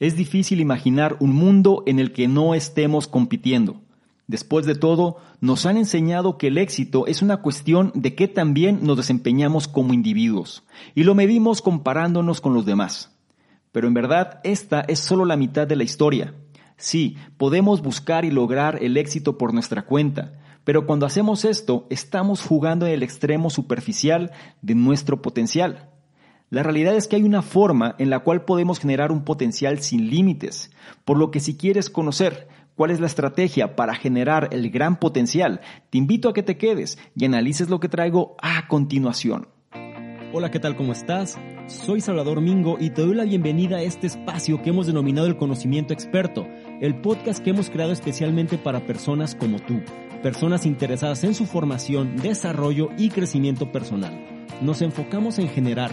[0.00, 3.80] Es difícil imaginar un mundo en el que no estemos compitiendo.
[4.28, 8.80] Después de todo, nos han enseñado que el éxito es una cuestión de qué también
[8.82, 10.62] nos desempeñamos como individuos,
[10.94, 13.16] y lo medimos comparándonos con los demás.
[13.72, 16.34] Pero en verdad, esta es solo la mitad de la historia.
[16.76, 22.42] Sí, podemos buscar y lograr el éxito por nuestra cuenta, pero cuando hacemos esto, estamos
[22.42, 24.30] jugando en el extremo superficial
[24.62, 25.88] de nuestro potencial.
[26.50, 30.08] La realidad es que hay una forma en la cual podemos generar un potencial sin
[30.08, 30.70] límites,
[31.04, 35.60] por lo que si quieres conocer cuál es la estrategia para generar el gran potencial,
[35.90, 39.48] te invito a que te quedes y analices lo que traigo a continuación.
[40.32, 40.74] Hola, ¿qué tal?
[40.74, 41.38] ¿Cómo estás?
[41.66, 45.36] Soy Salvador Mingo y te doy la bienvenida a este espacio que hemos denominado el
[45.36, 46.46] conocimiento experto,
[46.80, 49.82] el podcast que hemos creado especialmente para personas como tú,
[50.22, 55.92] personas interesadas en su formación, desarrollo y crecimiento personal nos enfocamos en generar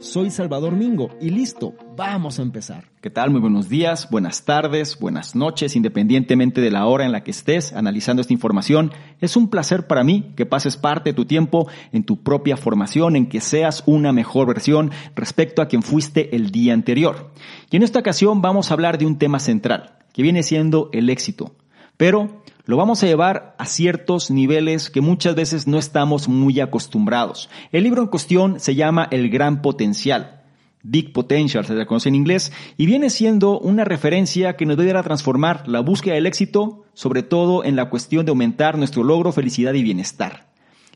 [0.00, 2.84] Soy Salvador Mingo y listo, vamos a empezar.
[3.00, 3.30] ¿Qué tal?
[3.30, 7.72] Muy buenos días, buenas tardes, buenas noches, independientemente de la hora en la que estés
[7.72, 8.92] analizando esta información.
[9.20, 13.16] Es un placer para mí que pases parte de tu tiempo en tu propia formación,
[13.16, 17.32] en que seas una mejor versión respecto a quien fuiste el día anterior.
[17.68, 21.10] Y en esta ocasión vamos a hablar de un tema central, que viene siendo el
[21.10, 21.56] éxito.
[21.96, 27.48] Pero lo vamos a llevar a ciertos niveles que muchas veces no estamos muy acostumbrados.
[27.72, 30.42] El libro en cuestión se llama El Gran Potencial.
[30.82, 34.98] Big Potential, se le conoce en inglés, y viene siendo una referencia que nos debe
[34.98, 39.32] a transformar la búsqueda del éxito, sobre todo en la cuestión de aumentar nuestro logro,
[39.32, 40.48] felicidad y bienestar.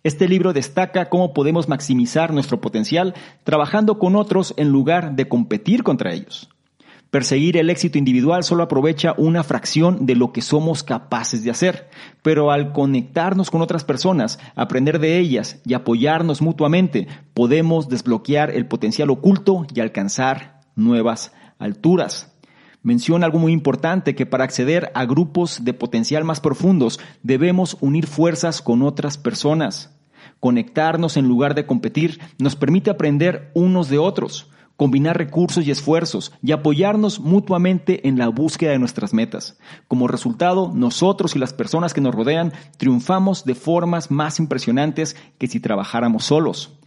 [0.03, 5.85] Este libro destaca cómo podemos maximizar nuestro potencial trabajando con otros en lugar de competir
[5.85, 6.51] contra ellos.
[7.13, 11.91] Perseguir el éxito individual solo aprovecha una fracción de lo que somos capaces de hacer,
[12.23, 18.65] pero al conectarnos con otras personas, aprender de ellas y apoyarnos mutuamente, podemos desbloquear el
[18.65, 22.33] potencial oculto y alcanzar nuevas alturas.
[22.83, 28.07] Menciona algo muy importante que para acceder a grupos de potencial más profundos debemos unir
[28.07, 29.95] fuerzas con otras personas.
[30.41, 36.33] Conectarnos en lugar de competir nos permite aprender unos de otros combinar recursos y esfuerzos
[36.43, 39.59] y apoyarnos mutuamente en la búsqueda de nuestras metas.
[39.89, 45.47] Como resultado, nosotros y las personas que nos rodean triunfamos de formas más impresionantes que
[45.47, 46.79] si trabajáramos solos.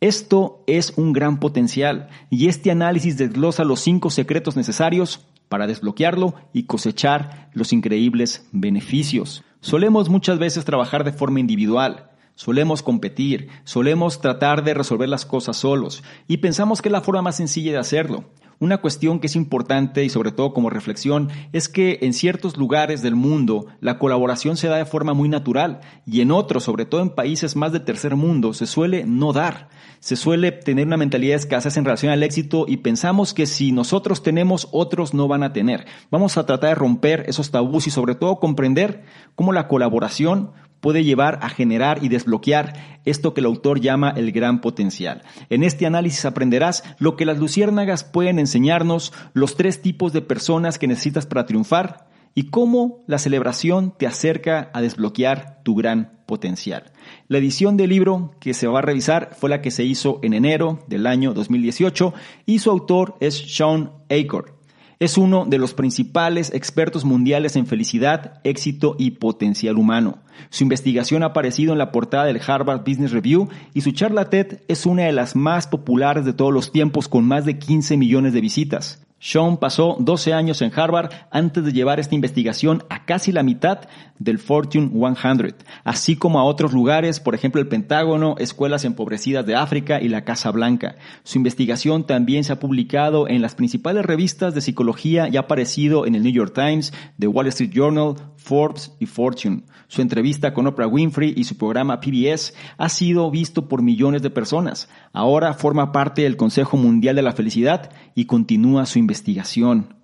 [0.00, 6.34] Esto es un gran potencial y este análisis desglosa los cinco secretos necesarios para desbloquearlo
[6.52, 9.44] y cosechar los increíbles beneficios.
[9.60, 12.09] Solemos muchas veces trabajar de forma individual,
[12.40, 17.20] Solemos competir, solemos tratar de resolver las cosas solos y pensamos que es la forma
[17.20, 18.24] más sencilla de hacerlo.
[18.58, 23.02] Una cuestión que es importante y sobre todo como reflexión es que en ciertos lugares
[23.02, 27.02] del mundo la colaboración se da de forma muy natural y en otros, sobre todo
[27.02, 29.68] en países más de tercer mundo, se suele no dar.
[29.98, 34.22] Se suele tener una mentalidad escasez en relación al éxito y pensamos que si nosotros
[34.22, 35.84] tenemos, otros no van a tener.
[36.10, 41.04] Vamos a tratar de romper esos tabús y sobre todo comprender cómo la colaboración puede
[41.04, 45.22] llevar a generar y desbloquear esto que el autor llama el gran potencial.
[45.48, 50.78] En este análisis aprenderás lo que las luciérnagas pueden enseñarnos, los tres tipos de personas
[50.78, 56.92] que necesitas para triunfar y cómo la celebración te acerca a desbloquear tu gran potencial.
[57.26, 60.34] La edición del libro que se va a revisar fue la que se hizo en
[60.34, 62.14] enero del año 2018
[62.46, 64.59] y su autor es Sean Acor.
[65.00, 70.18] Es uno de los principales expertos mundiales en felicidad, éxito y potencial humano.
[70.50, 74.58] Su investigación ha aparecido en la portada del Harvard Business Review y su charla TED
[74.68, 78.34] es una de las más populares de todos los tiempos con más de 15 millones
[78.34, 79.02] de visitas.
[79.22, 83.80] Sean pasó 12 años en Harvard antes de llevar esta investigación a casi la mitad
[84.18, 89.56] del Fortune 100, así como a otros lugares, por ejemplo el Pentágono, escuelas empobrecidas de
[89.56, 90.96] África y la Casa Blanca.
[91.22, 96.06] Su investigación también se ha publicado en las principales revistas de psicología y ha aparecido
[96.06, 99.62] en el New York Times, The Wall Street Journal, Forbes y Fortune.
[99.88, 104.30] Su entrevista con Oprah Winfrey y su programa PBS ha sido visto por millones de
[104.30, 104.88] personas.
[105.12, 110.00] Ahora forma parte del Consejo Mundial de la Felicidad y continúa su investigación.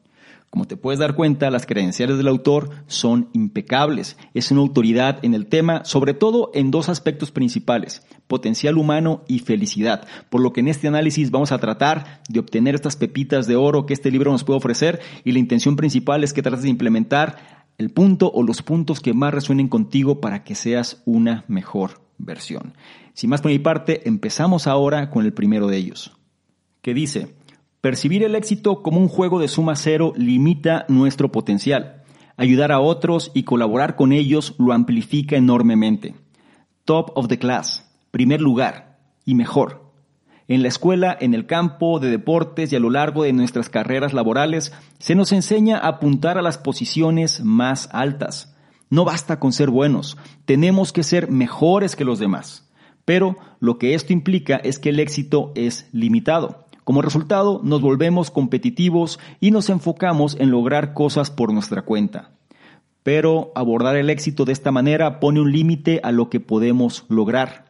[0.50, 4.16] Como te puedes dar cuenta, las credenciales del autor son impecables.
[4.32, 9.40] Es una autoridad en el tema, sobre todo en dos aspectos principales, potencial humano y
[9.40, 10.06] felicidad.
[10.30, 13.84] Por lo que en este análisis vamos a tratar de obtener estas pepitas de oro
[13.86, 17.55] que este libro nos puede ofrecer y la intención principal es que trates de implementar
[17.78, 22.74] el punto o los puntos que más resuenen contigo para que seas una mejor versión.
[23.12, 26.16] Sin más por mi parte, empezamos ahora con el primero de ellos,
[26.82, 27.34] que dice,
[27.86, 32.02] Percibir el éxito como un juego de suma cero limita nuestro potencial.
[32.36, 36.16] Ayudar a otros y colaborar con ellos lo amplifica enormemente.
[36.84, 39.85] Top of the class, primer lugar y mejor.
[40.48, 44.12] En la escuela, en el campo de deportes y a lo largo de nuestras carreras
[44.12, 48.56] laborales, se nos enseña a apuntar a las posiciones más altas.
[48.88, 52.70] No basta con ser buenos, tenemos que ser mejores que los demás.
[53.04, 56.66] Pero lo que esto implica es que el éxito es limitado.
[56.84, 62.30] Como resultado, nos volvemos competitivos y nos enfocamos en lograr cosas por nuestra cuenta.
[63.02, 67.65] Pero abordar el éxito de esta manera pone un límite a lo que podemos lograr.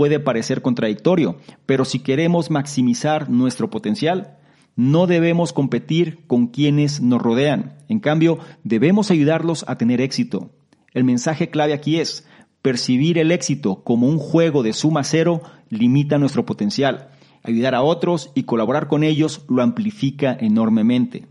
[0.00, 1.36] Puede parecer contradictorio,
[1.66, 4.38] pero si queremos maximizar nuestro potencial,
[4.74, 7.74] no debemos competir con quienes nos rodean.
[7.86, 10.52] En cambio, debemos ayudarlos a tener éxito.
[10.94, 12.26] El mensaje clave aquí es,
[12.62, 17.10] percibir el éxito como un juego de suma cero limita nuestro potencial
[17.42, 21.26] Ayudar a otros y colaborar con ellos lo amplifica enormemente.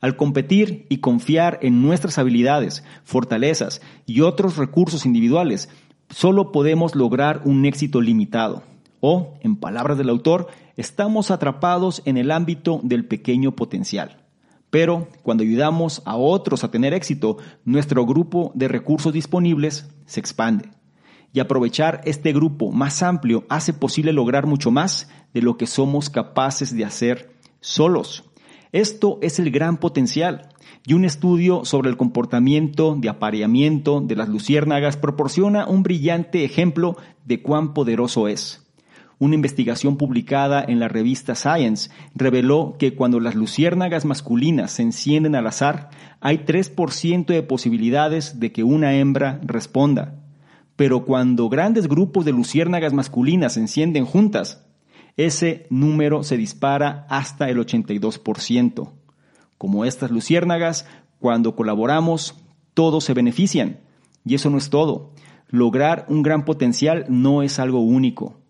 [0.00, 5.68] Al competir y confiar en nuestras habilidades, fortalezas y otros recursos individuales,
[6.12, 8.62] solo podemos lograr un éxito limitado.
[9.00, 14.22] O, en palabras del autor, estamos atrapados en el ámbito del pequeño potencial.
[14.70, 20.70] Pero cuando ayudamos a otros a tener éxito, nuestro grupo de recursos disponibles se expande
[21.32, 26.10] y aprovechar este grupo más amplio hace posible lograr mucho más de lo que somos
[26.10, 28.24] capaces de hacer solos.
[28.70, 30.48] Esto es el gran potencial
[30.86, 36.96] y un estudio sobre el comportamiento de apareamiento de las luciérnagas proporciona un brillante ejemplo
[37.24, 38.66] de cuán poderoso es.
[39.18, 45.36] Una investigación publicada en la revista Science reveló que cuando las luciérnagas masculinas se encienden
[45.36, 45.90] al azar,
[46.20, 50.22] hay 3% de posibilidades de que una hembra responda
[50.76, 54.64] pero cuando grandes grupos de luciérnagas masculinas se encienden juntas,
[55.16, 58.90] ese número se dispara hasta el 82%.
[59.62, 60.86] Como estas luciérnagas,
[61.20, 62.34] cuando colaboramos,
[62.74, 63.78] todos se benefician.
[64.24, 65.12] Y eso no es todo.
[65.50, 68.40] Lograr un gran potencial no es algo único.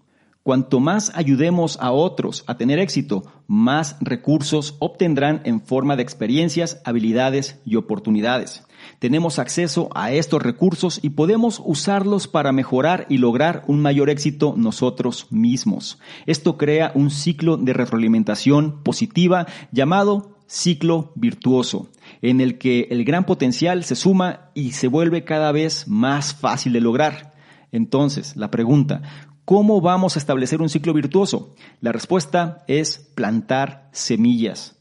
[0.43, 6.81] Cuanto más ayudemos a otros a tener éxito, más recursos obtendrán en forma de experiencias,
[6.87, 8.67] habilidades y oportunidades.
[8.99, 14.55] Tenemos acceso a estos recursos y podemos usarlos para mejorar y lograr un mayor éxito
[14.57, 15.99] nosotros mismos.
[16.25, 21.89] Esto crea un ciclo de retroalimentación positiva llamado ciclo virtuoso,
[22.21, 26.75] en el que el gran potencial se suma y se vuelve cada vez más fácil
[26.75, 27.33] de lograr.
[27.73, 29.01] Entonces, la pregunta,
[29.45, 31.57] ¿Cómo vamos a establecer un ciclo virtuoso?
[31.81, 34.79] La respuesta es plantar semillas.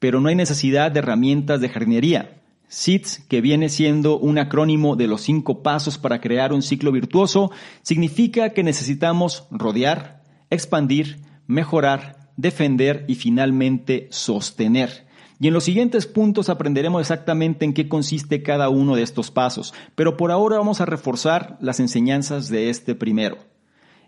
[0.00, 2.42] Pero no hay necesidad de herramientas de jardinería.
[2.68, 7.50] SITS, que viene siendo un acrónimo de los cinco pasos para crear un ciclo virtuoso,
[7.80, 15.06] significa que necesitamos rodear, expandir, mejorar, defender y finalmente sostener.
[15.42, 19.74] Y en los siguientes puntos aprenderemos exactamente en qué consiste cada uno de estos pasos,
[19.96, 23.38] pero por ahora vamos a reforzar las enseñanzas de este primero.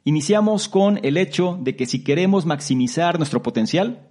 [0.04, 4.06] Iniciamos con el hecho de que si queremos maximizar nuestro potencial,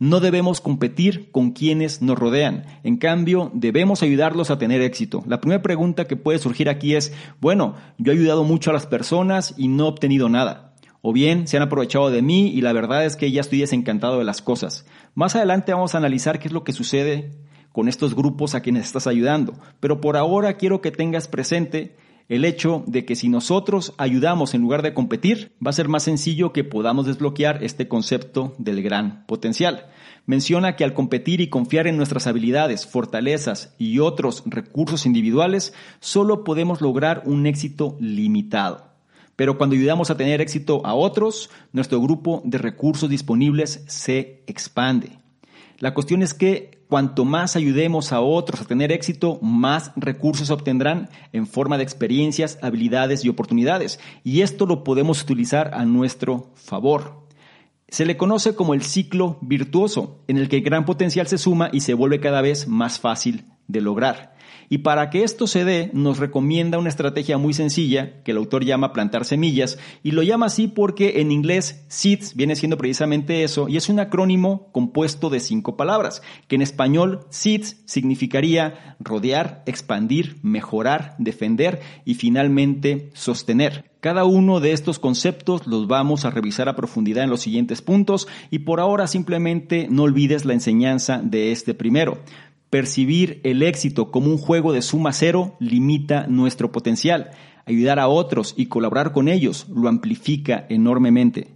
[0.00, 2.64] no debemos competir con quienes nos rodean.
[2.82, 5.22] En cambio, debemos ayudarlos a tener éxito.
[5.28, 8.86] La primera pregunta que puede surgir aquí es, bueno, yo he ayudado mucho a las
[8.86, 10.74] personas y no he obtenido nada.
[11.06, 14.18] O bien se han aprovechado de mí y la verdad es que ya estoy desencantado
[14.18, 14.86] de las cosas.
[15.14, 17.30] Más adelante vamos a analizar qué es lo que sucede
[17.70, 19.54] con estos grupos a quienes estás ayudando.
[19.80, 21.96] Pero por ahora quiero que tengas presente
[22.28, 26.02] el hecho de que si nosotros ayudamos en lugar de competir, va a ser más
[26.02, 29.86] sencillo que podamos desbloquear este concepto del gran potencial.
[30.26, 36.44] Menciona que al competir y confiar en nuestras habilidades, fortalezas y otros recursos individuales, solo
[36.44, 38.93] podemos lograr un éxito limitado.
[39.36, 45.18] Pero cuando ayudamos a tener éxito a otros, nuestro grupo de recursos disponibles se expande.
[45.78, 51.08] La cuestión es que cuanto más ayudemos a otros a tener éxito, más recursos obtendrán
[51.32, 53.98] en forma de experiencias, habilidades y oportunidades.
[54.22, 57.24] Y esto lo podemos utilizar a nuestro favor.
[57.88, 61.70] Se le conoce como el ciclo virtuoso, en el que el gran potencial se suma
[61.72, 64.34] y se vuelve cada vez más fácil de lograr.
[64.68, 68.64] Y para que esto se dé, nos recomienda una estrategia muy sencilla que el autor
[68.64, 73.68] llama plantar semillas y lo llama así porque en inglés SEEDS viene siendo precisamente eso
[73.68, 80.36] y es un acrónimo compuesto de cinco palabras, que en español SEEDS significaría rodear, expandir,
[80.42, 83.90] mejorar, defender y finalmente sostener.
[84.04, 88.28] Cada uno de estos conceptos los vamos a revisar a profundidad en los siguientes puntos
[88.50, 92.18] y por ahora simplemente no olvides la enseñanza de este primero.
[92.74, 97.30] Percibir el éxito como un juego de suma cero limita nuestro potencial.
[97.66, 101.54] Ayudar a otros y colaborar con ellos lo amplifica enormemente.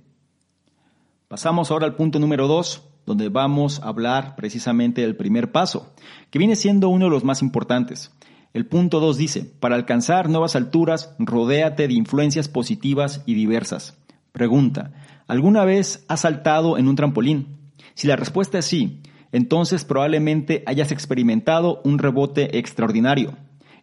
[1.27, 5.93] Pasamos ahora al punto número dos, donde vamos a hablar precisamente del primer paso,
[6.31, 8.15] que viene siendo uno de los más importantes.
[8.55, 13.99] El punto 2 dice, para alcanzar nuevas alturas, rodéate de influencias positivas y diversas.
[14.31, 14.93] Pregunta,
[15.27, 17.73] ¿alguna vez has saltado en un trampolín?
[17.95, 19.01] Si la respuesta es sí,
[19.33, 23.37] entonces probablemente hayas experimentado un rebote extraordinario.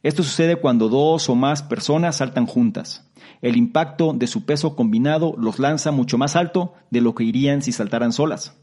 [0.04, 3.10] Esto sucede cuando dos o más personas saltan juntas.
[3.42, 7.62] El impacto de su peso combinado los lanza mucho más alto de lo que irían
[7.62, 8.56] si saltaran solas.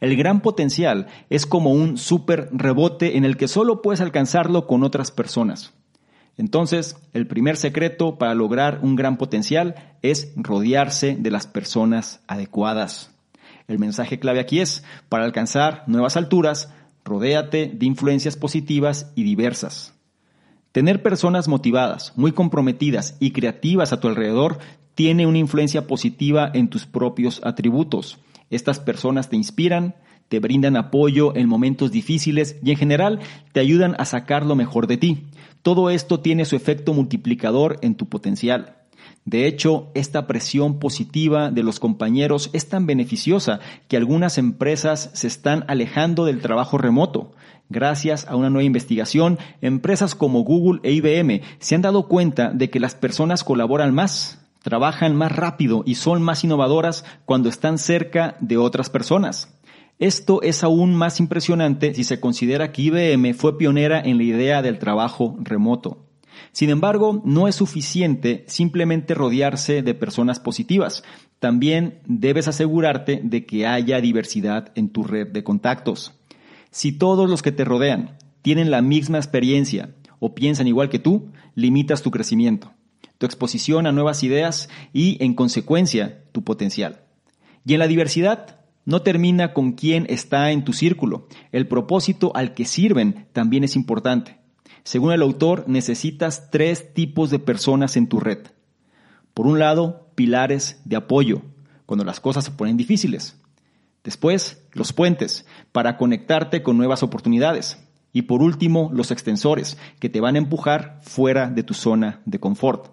[0.00, 4.84] El gran potencial es como un super rebote en el que solo puedes alcanzarlo con
[4.84, 5.72] otras personas.
[6.36, 13.11] Entonces, el primer secreto para lograr un gran potencial es rodearse de las personas adecuadas.
[13.72, 16.70] El mensaje clave aquí es, para alcanzar nuevas alturas,
[17.06, 19.94] rodéate de influencias positivas y diversas.
[20.72, 24.58] Tener personas motivadas, muy comprometidas y creativas a tu alrededor
[24.94, 28.18] tiene una influencia positiva en tus propios atributos.
[28.50, 29.94] Estas personas te inspiran,
[30.28, 33.20] te brindan apoyo en momentos difíciles y en general
[33.52, 35.24] te ayudan a sacar lo mejor de ti.
[35.62, 38.81] Todo esto tiene su efecto multiplicador en tu potencial.
[39.24, 45.28] De hecho, esta presión positiva de los compañeros es tan beneficiosa que algunas empresas se
[45.28, 47.32] están alejando del trabajo remoto.
[47.68, 52.68] Gracias a una nueva investigación, empresas como Google e IBM se han dado cuenta de
[52.68, 58.36] que las personas colaboran más, trabajan más rápido y son más innovadoras cuando están cerca
[58.40, 59.56] de otras personas.
[59.98, 64.60] Esto es aún más impresionante si se considera que IBM fue pionera en la idea
[64.60, 66.11] del trabajo remoto.
[66.50, 71.04] Sin embargo, no es suficiente simplemente rodearse de personas positivas.
[71.38, 76.14] También debes asegurarte de que haya diversidad en tu red de contactos.
[76.70, 81.30] Si todos los que te rodean tienen la misma experiencia o piensan igual que tú,
[81.54, 82.72] limitas tu crecimiento,
[83.18, 87.02] tu exposición a nuevas ideas y, en consecuencia, tu potencial.
[87.64, 91.28] Y en la diversidad, no termina con quién está en tu círculo.
[91.52, 94.41] El propósito al que sirven también es importante.
[94.84, 98.38] Según el autor, necesitas tres tipos de personas en tu red.
[99.34, 101.42] Por un lado, pilares de apoyo,
[101.86, 103.40] cuando las cosas se ponen difíciles.
[104.04, 107.78] Después, los puentes, para conectarte con nuevas oportunidades.
[108.12, 112.40] Y por último, los extensores, que te van a empujar fuera de tu zona de
[112.40, 112.90] confort.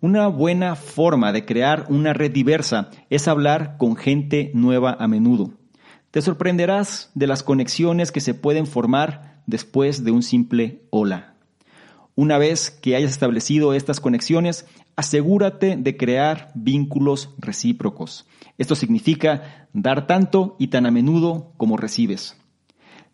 [0.00, 5.52] Una buena forma de crear una red diversa es hablar con gente nueva a menudo.
[6.10, 11.34] Te sorprenderás de las conexiones que se pueden formar después de un simple hola.
[12.14, 18.26] Una vez que hayas establecido estas conexiones, asegúrate de crear vínculos recíprocos.
[18.58, 22.36] Esto significa dar tanto y tan a menudo como recibes.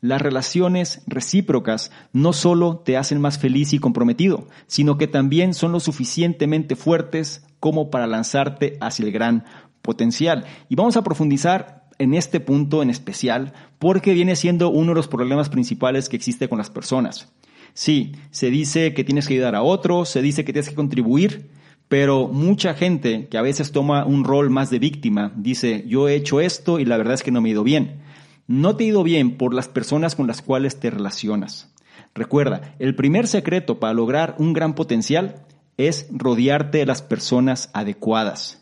[0.00, 5.72] Las relaciones recíprocas no solo te hacen más feliz y comprometido, sino que también son
[5.72, 9.44] lo suficientemente fuertes como para lanzarte hacia el gran
[9.80, 10.44] potencial.
[10.68, 15.08] Y vamos a profundizar en este punto en especial porque viene siendo uno de los
[15.08, 17.32] problemas principales que existe con las personas.
[17.75, 21.50] Sí, se dice que tienes que ayudar a otros, se dice que tienes que contribuir,
[21.88, 26.14] pero mucha gente que a veces toma un rol más de víctima dice, yo he
[26.14, 28.00] hecho esto y la verdad es que no me ha ido bien.
[28.46, 31.72] No te ha ido bien por las personas con las cuales te relacionas.
[32.14, 35.46] Recuerda, el primer secreto para lograr un gran potencial
[35.76, 38.62] es rodearte de las personas adecuadas.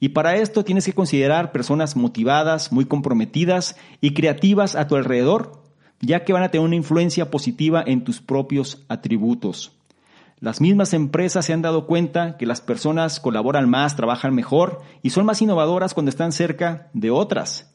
[0.00, 5.62] Y para esto tienes que considerar personas motivadas, muy comprometidas y creativas a tu alrededor,
[6.00, 9.72] ya que van a tener una influencia positiva en tus propios atributos.
[10.40, 15.10] Las mismas empresas se han dado cuenta que las personas colaboran más, trabajan mejor y
[15.10, 17.74] son más innovadoras cuando están cerca de otras.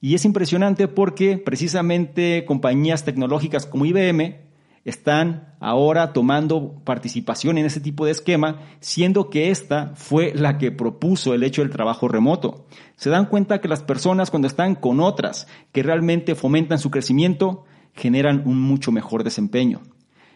[0.00, 4.47] Y es impresionante porque precisamente compañías tecnológicas como IBM
[4.84, 10.72] están ahora tomando participación en ese tipo de esquema, siendo que esta fue la que
[10.72, 12.66] propuso el hecho del trabajo remoto.
[12.96, 17.64] Se dan cuenta que las personas cuando están con otras que realmente fomentan su crecimiento,
[17.94, 19.82] generan un mucho mejor desempeño.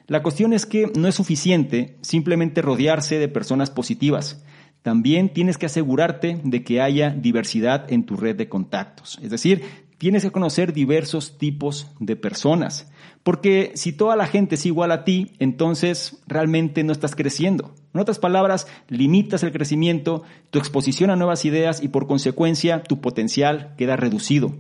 [0.07, 4.45] La cuestión es que no es suficiente simplemente rodearse de personas positivas.
[4.83, 9.19] También tienes que asegurarte de que haya diversidad en tu red de contactos.
[9.23, 9.63] Es decir,
[10.03, 12.91] tienes que conocer diversos tipos de personas.
[13.23, 17.73] Porque si toda la gente es igual a ti, entonces realmente no estás creciendo.
[17.95, 23.01] En otras palabras, limitas el crecimiento, tu exposición a nuevas ideas y por consecuencia tu
[23.01, 24.57] potencial queda reducido.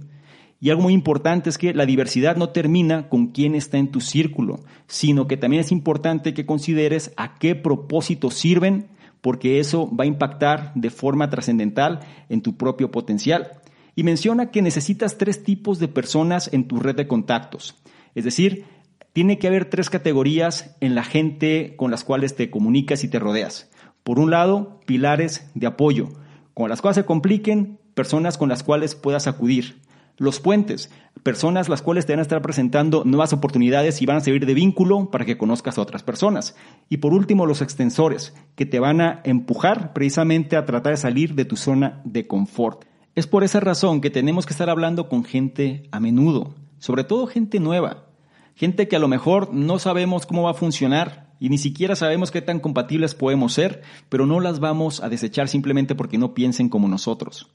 [0.60, 4.00] Y algo muy importante es que la diversidad no termina con quién está en tu
[4.00, 8.86] círculo, sino que también es importante que consideres a qué propósito sirven,
[9.20, 13.58] porque eso va a impactar de forma trascendental en tu propio potencial.
[13.94, 17.76] Y menciona que necesitas tres tipos de personas en tu red de contactos.
[18.14, 18.64] Es decir,
[19.12, 23.18] tiene que haber tres categorías en la gente con las cuales te comunicas y te
[23.18, 23.70] rodeas.
[24.02, 26.08] Por un lado, pilares de apoyo.
[26.54, 29.80] Con las cosas se compliquen, personas con las cuales puedas acudir.
[30.18, 30.90] Los puentes,
[31.22, 34.54] personas las cuales te van a estar presentando nuevas oportunidades y van a servir de
[34.54, 36.54] vínculo para que conozcas a otras personas.
[36.88, 41.34] Y por último, los extensores, que te van a empujar precisamente a tratar de salir
[41.34, 42.84] de tu zona de confort.
[43.14, 47.26] Es por esa razón que tenemos que estar hablando con gente a menudo, sobre todo
[47.26, 48.06] gente nueva,
[48.54, 52.30] gente que a lo mejor no sabemos cómo va a funcionar y ni siquiera sabemos
[52.30, 56.70] qué tan compatibles podemos ser, pero no las vamos a desechar simplemente porque no piensen
[56.70, 57.50] como nosotros.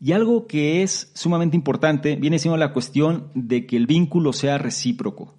[0.00, 4.56] Y algo que es sumamente importante viene siendo la cuestión de que el vínculo sea
[4.56, 5.34] recíproco.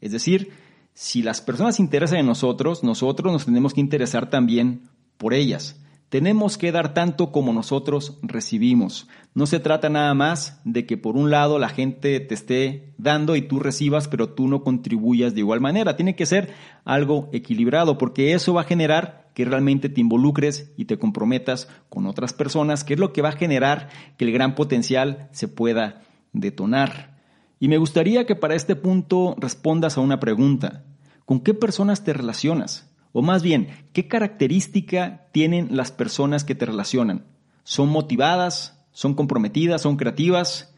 [0.00, 0.50] Es decir,
[0.94, 4.82] si las personas se interesan en nosotros, nosotros nos tenemos que interesar también
[5.16, 5.80] por ellas.
[6.10, 9.06] Tenemos que dar tanto como nosotros recibimos.
[9.32, 13.36] No se trata nada más de que por un lado la gente te esté dando
[13.36, 15.94] y tú recibas, pero tú no contribuyas de igual manera.
[15.94, 16.52] Tiene que ser
[16.84, 22.06] algo equilibrado, porque eso va a generar que realmente te involucres y te comprometas con
[22.06, 26.02] otras personas, que es lo que va a generar que el gran potencial se pueda
[26.32, 27.20] detonar.
[27.60, 30.82] Y me gustaría que para este punto respondas a una pregunta.
[31.24, 32.89] ¿Con qué personas te relacionas?
[33.12, 37.24] O más bien, ¿qué característica tienen las personas que te relacionan?
[37.64, 38.84] ¿Son motivadas?
[38.92, 39.82] ¿Son comprometidas?
[39.82, 40.74] ¿Son creativas?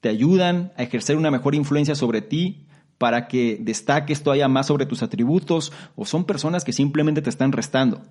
[0.00, 2.66] ¿Te ayudan a ejercer una mejor influencia sobre ti
[2.98, 5.72] para que destaques todavía más sobre tus atributos?
[5.96, 8.02] ¿O son personas que simplemente te están restando?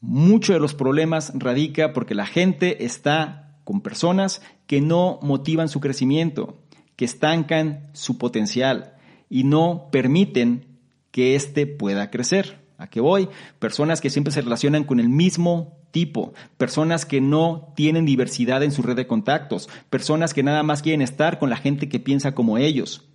[0.00, 5.80] Muchos de los problemas radica porque la gente está con personas que no motivan su
[5.80, 6.58] crecimiento,
[6.96, 8.94] que estancan su potencial
[9.28, 10.78] y no permiten
[11.10, 12.59] que éste pueda crecer.
[12.80, 13.28] ¿A qué voy?
[13.58, 18.72] Personas que siempre se relacionan con el mismo tipo, personas que no tienen diversidad en
[18.72, 22.34] su red de contactos, personas que nada más quieren estar con la gente que piensa
[22.34, 23.06] como ellos.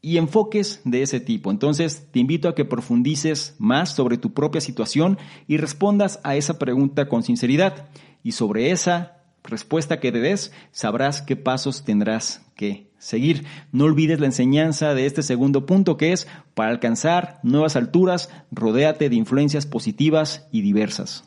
[0.00, 1.50] Y enfoques de ese tipo.
[1.50, 6.60] Entonces, te invito a que profundices más sobre tu propia situación y respondas a esa
[6.60, 7.88] pregunta con sinceridad.
[8.22, 13.44] Y sobre esa respuesta que te des, sabrás qué pasos tendrás que seguir.
[13.72, 19.08] No olvides la enseñanza de este segundo punto que es, para alcanzar nuevas alturas, rodéate
[19.08, 21.24] de influencias positivas y diversas.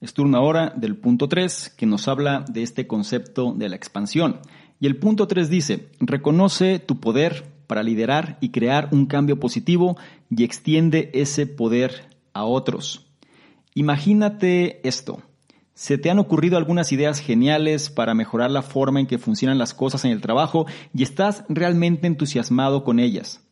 [0.00, 4.40] Es turno ahora del punto 3 que nos habla de este concepto de la expansión.
[4.78, 9.96] Y el punto 3 dice, reconoce tu poder para liderar y crear un cambio positivo
[10.30, 13.06] y extiende ese poder a otros.
[13.74, 15.22] Imagínate esto.
[15.76, 19.74] ¿Se te han ocurrido algunas ideas geniales para mejorar la forma en que funcionan las
[19.74, 23.42] cosas en el trabajo y estás realmente entusiasmado con ellas?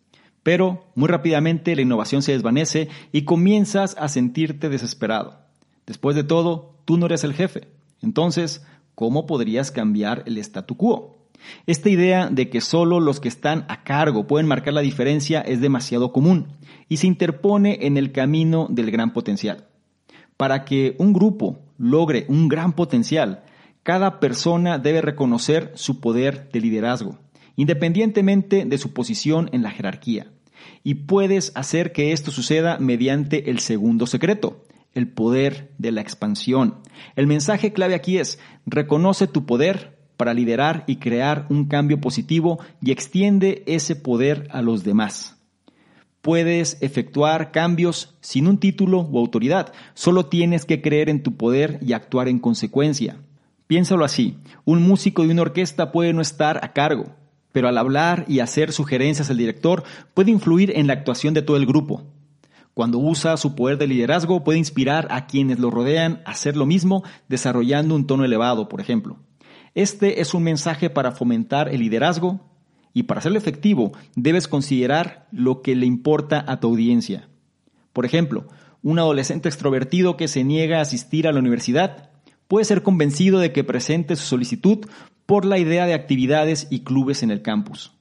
[0.43, 5.39] Pero muy rápidamente la innovación se desvanece y comienzas a sentirte desesperado.
[5.85, 7.69] Después de todo, tú no eres el jefe.
[8.01, 11.19] Entonces, ¿cómo podrías cambiar el statu quo?
[11.67, 15.61] Esta idea de que solo los que están a cargo pueden marcar la diferencia es
[15.61, 16.47] demasiado común
[16.89, 19.67] y se interpone en el camino del gran potencial.
[20.39, 23.45] Para que un grupo logre un gran potencial,
[23.83, 27.19] cada persona debe reconocer su poder de liderazgo,
[27.57, 30.33] independientemente de su posición en la jerarquía.
[30.83, 36.77] Y puedes hacer que esto suceda mediante el segundo secreto, el poder de la expansión.
[37.17, 42.61] El mensaje clave aquí es, reconoce tu poder para liderar y crear un cambio positivo
[42.81, 45.44] y extiende ese poder a los demás
[46.25, 49.75] puedes efectuar cambios sin un título o autoridad.
[49.93, 53.19] Solo tienes que creer en tu poder y actuar en consecuencia.
[53.67, 57.15] Piénsalo así, un músico de una orquesta puede no estar a cargo,
[57.53, 59.85] pero al hablar y hacer sugerencias al director
[60.15, 62.05] puede influir en la actuación de todo el grupo.
[62.73, 66.65] Cuando usa su poder de liderazgo puede inspirar a quienes lo rodean a hacer lo
[66.65, 69.19] mismo desarrollando un tono elevado, por ejemplo.
[69.75, 72.41] Este es un mensaje para fomentar el liderazgo,
[72.95, 77.29] y para hacerlo efectivo, debes considerar lo que le importa a tu audiencia.
[77.93, 78.47] Por ejemplo,
[78.83, 82.11] un adolescente extrovertido que se niega a asistir a la universidad
[82.47, 84.87] puede ser convencido de que presente su solicitud
[85.27, 87.93] por la idea de actividades y clubes en el campus.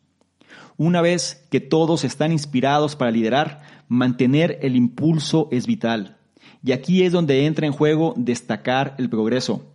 [0.77, 6.17] Una vez que todos están inspirados para liderar, mantener el impulso es vital.
[6.63, 9.72] Y aquí es donde entra en juego destacar el progreso.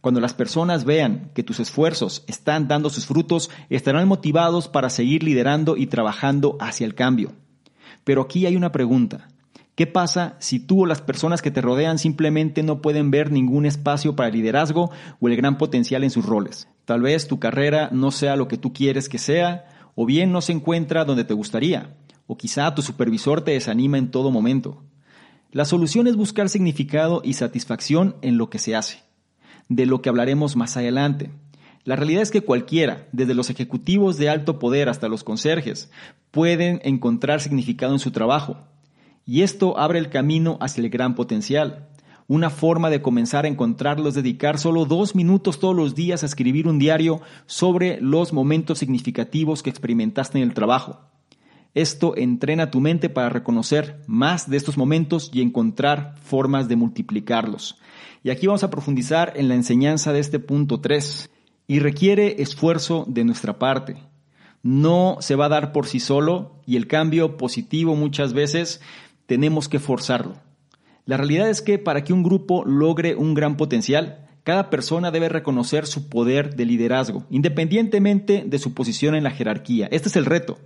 [0.00, 5.22] Cuando las personas vean que tus esfuerzos están dando sus frutos, estarán motivados para seguir
[5.22, 7.32] liderando y trabajando hacia el cambio.
[8.04, 9.28] Pero aquí hay una pregunta.
[9.74, 13.66] ¿Qué pasa si tú o las personas que te rodean simplemente no pueden ver ningún
[13.66, 16.66] espacio para el liderazgo o el gran potencial en sus roles?
[16.86, 20.40] Tal vez tu carrera no sea lo que tú quieres que sea, o bien no
[20.40, 21.94] se encuentra donde te gustaría,
[22.26, 24.82] o quizá tu supervisor te desanima en todo momento.
[25.52, 29.09] La solución es buscar significado y satisfacción en lo que se hace
[29.70, 31.30] de lo que hablaremos más adelante.
[31.84, 35.90] La realidad es que cualquiera, desde los ejecutivos de alto poder hasta los conserjes,
[36.30, 38.58] pueden encontrar significado en su trabajo.
[39.24, 41.88] Y esto abre el camino hacia el gran potencial.
[42.26, 46.26] Una forma de comenzar a encontrarlo es dedicar solo dos minutos todos los días a
[46.26, 51.00] escribir un diario sobre los momentos significativos que experimentaste en el trabajo.
[51.74, 57.79] Esto entrena tu mente para reconocer más de estos momentos y encontrar formas de multiplicarlos.
[58.22, 61.30] Y aquí vamos a profundizar en la enseñanza de este punto 3.
[61.66, 63.96] Y requiere esfuerzo de nuestra parte.
[64.62, 68.80] No se va a dar por sí solo y el cambio positivo muchas veces
[69.26, 70.34] tenemos que forzarlo.
[71.06, 75.28] La realidad es que para que un grupo logre un gran potencial, cada persona debe
[75.28, 79.88] reconocer su poder de liderazgo, independientemente de su posición en la jerarquía.
[79.90, 80.58] Este es el reto.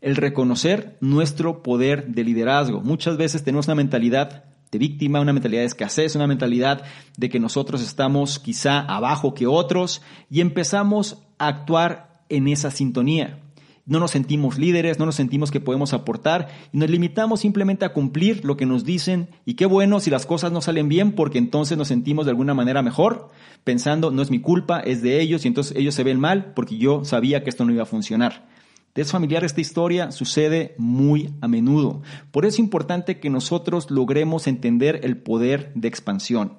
[0.00, 2.80] El reconocer nuestro poder de liderazgo.
[2.80, 6.82] Muchas veces tenemos una mentalidad de víctima, una mentalidad de escasez, una mentalidad
[7.16, 13.40] de que nosotros estamos quizá abajo que otros y empezamos a actuar en esa sintonía.
[13.86, 17.92] No nos sentimos líderes, no nos sentimos que podemos aportar y nos limitamos simplemente a
[17.92, 21.38] cumplir lo que nos dicen y qué bueno si las cosas no salen bien porque
[21.38, 23.30] entonces nos sentimos de alguna manera mejor,
[23.64, 26.78] pensando no es mi culpa, es de ellos y entonces ellos se ven mal porque
[26.78, 28.49] yo sabía que esto no iba a funcionar.
[28.94, 32.02] Es familiar esta historia, sucede muy a menudo.
[32.32, 36.58] Por eso es importante que nosotros logremos entender el poder de expansión.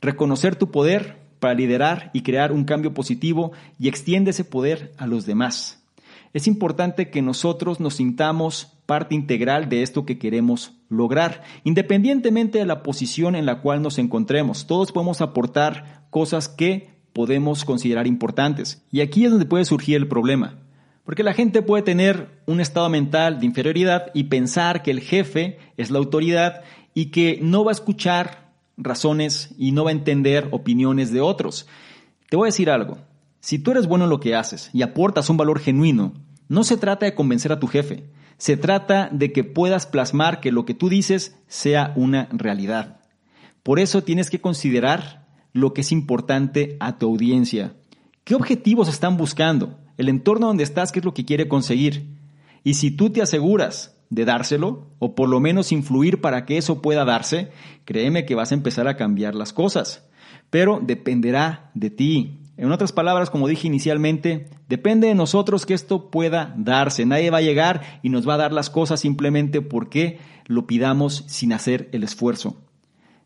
[0.00, 5.06] Reconocer tu poder para liderar y crear un cambio positivo y extiende ese poder a
[5.06, 5.82] los demás.
[6.32, 12.66] Es importante que nosotros nos sintamos parte integral de esto que queremos lograr, independientemente de
[12.66, 14.66] la posición en la cual nos encontremos.
[14.66, 18.82] Todos podemos aportar cosas que podemos considerar importantes.
[18.90, 20.58] Y aquí es donde puede surgir el problema.
[21.06, 25.56] Porque la gente puede tener un estado mental de inferioridad y pensar que el jefe
[25.76, 26.64] es la autoridad
[26.94, 31.68] y que no va a escuchar razones y no va a entender opiniones de otros.
[32.28, 32.98] Te voy a decir algo.
[33.38, 36.12] Si tú eres bueno en lo que haces y aportas un valor genuino,
[36.48, 40.50] no se trata de convencer a tu jefe, se trata de que puedas plasmar que
[40.50, 43.00] lo que tú dices sea una realidad.
[43.62, 47.74] Por eso tienes que considerar lo que es importante a tu audiencia.
[48.24, 49.85] ¿Qué objetivos están buscando?
[49.96, 52.06] El entorno donde estás, qué es lo que quiere conseguir.
[52.64, 56.82] Y si tú te aseguras de dárselo, o por lo menos influir para que eso
[56.82, 57.50] pueda darse,
[57.84, 60.08] créeme que vas a empezar a cambiar las cosas.
[60.50, 62.40] Pero dependerá de ti.
[62.56, 67.04] En otras palabras, como dije inicialmente, depende de nosotros que esto pueda darse.
[67.04, 71.24] Nadie va a llegar y nos va a dar las cosas simplemente porque lo pidamos
[71.26, 72.56] sin hacer el esfuerzo.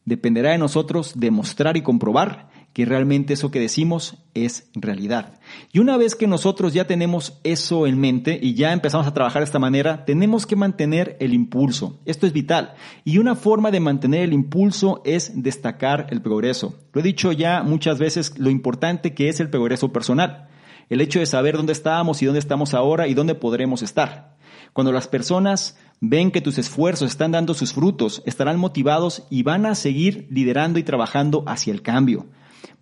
[0.04, 5.40] Dependerá de nosotros demostrar y comprobar que realmente eso que decimos es realidad.
[5.72, 9.40] Y una vez que nosotros ya tenemos eso en mente y ya empezamos a trabajar
[9.40, 11.98] de esta manera, tenemos que mantener el impulso.
[12.04, 12.74] Esto es vital.
[13.04, 16.78] Y una forma de mantener el impulso es destacar el progreso.
[16.92, 20.48] Lo he dicho ya muchas veces, lo importante que es el progreso personal.
[20.88, 24.37] El hecho de saber dónde estábamos y dónde estamos ahora y dónde podremos estar.
[24.72, 29.66] Cuando las personas ven que tus esfuerzos están dando sus frutos, estarán motivados y van
[29.66, 32.26] a seguir liderando y trabajando hacia el cambio.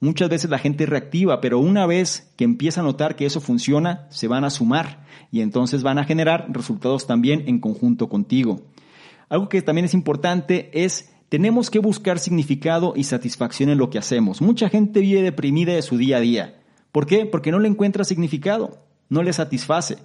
[0.00, 4.06] Muchas veces la gente reactiva, pero una vez que empieza a notar que eso funciona,
[4.10, 8.62] se van a sumar y entonces van a generar resultados también en conjunto contigo.
[9.28, 13.98] Algo que también es importante es tenemos que buscar significado y satisfacción en lo que
[13.98, 14.40] hacemos.
[14.40, 16.60] Mucha gente vive deprimida de su día a día.
[16.92, 17.26] ¿Por qué?
[17.26, 18.78] Porque no le encuentra significado,
[19.10, 19.98] no le satisface.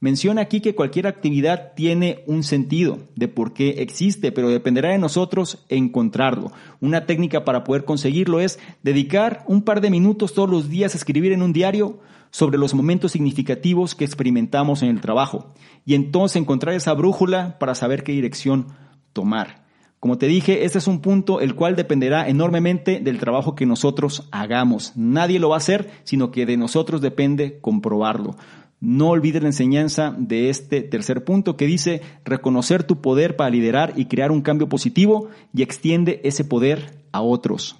[0.00, 4.98] Menciona aquí que cualquier actividad tiene un sentido de por qué existe, pero dependerá de
[4.98, 6.52] nosotros encontrarlo.
[6.80, 10.98] Una técnica para poder conseguirlo es dedicar un par de minutos todos los días a
[10.98, 11.98] escribir en un diario
[12.30, 15.52] sobre los momentos significativos que experimentamos en el trabajo
[15.84, 18.68] y entonces encontrar esa brújula para saber qué dirección
[19.12, 19.66] tomar.
[19.98, 24.28] Como te dije, este es un punto el cual dependerá enormemente del trabajo que nosotros
[24.30, 24.92] hagamos.
[24.94, 28.36] Nadie lo va a hacer, sino que de nosotros depende comprobarlo.
[28.80, 33.94] No olvides la enseñanza de este tercer punto que dice reconocer tu poder para liderar
[33.96, 37.76] y crear un cambio positivo y extiende ese poder a otros.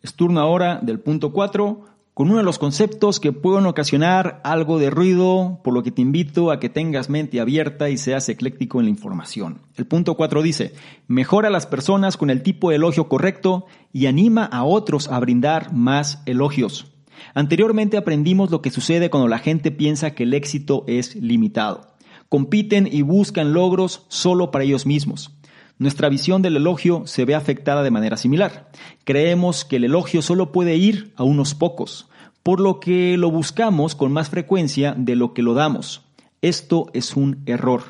[0.00, 4.78] Es turno ahora del punto 4, con uno de los conceptos que pueden ocasionar algo
[4.78, 8.78] de ruido, por lo que te invito a que tengas mente abierta y seas ecléctico
[8.78, 9.62] en la información.
[9.76, 10.72] El punto 4 dice,
[11.08, 15.18] mejora a las personas con el tipo de elogio correcto y anima a otros a
[15.18, 16.93] brindar más elogios.
[17.34, 21.94] Anteriormente aprendimos lo que sucede cuando la gente piensa que el éxito es limitado.
[22.28, 25.34] Compiten y buscan logros solo para ellos mismos.
[25.78, 28.70] Nuestra visión del elogio se ve afectada de manera similar.
[29.04, 32.08] Creemos que el elogio solo puede ir a unos pocos,
[32.44, 36.02] por lo que lo buscamos con más frecuencia de lo que lo damos.
[36.42, 37.82] Esto es un error.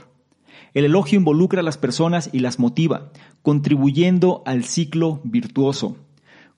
[0.75, 3.11] El elogio involucra a las personas y las motiva,
[3.43, 5.97] contribuyendo al ciclo virtuoso.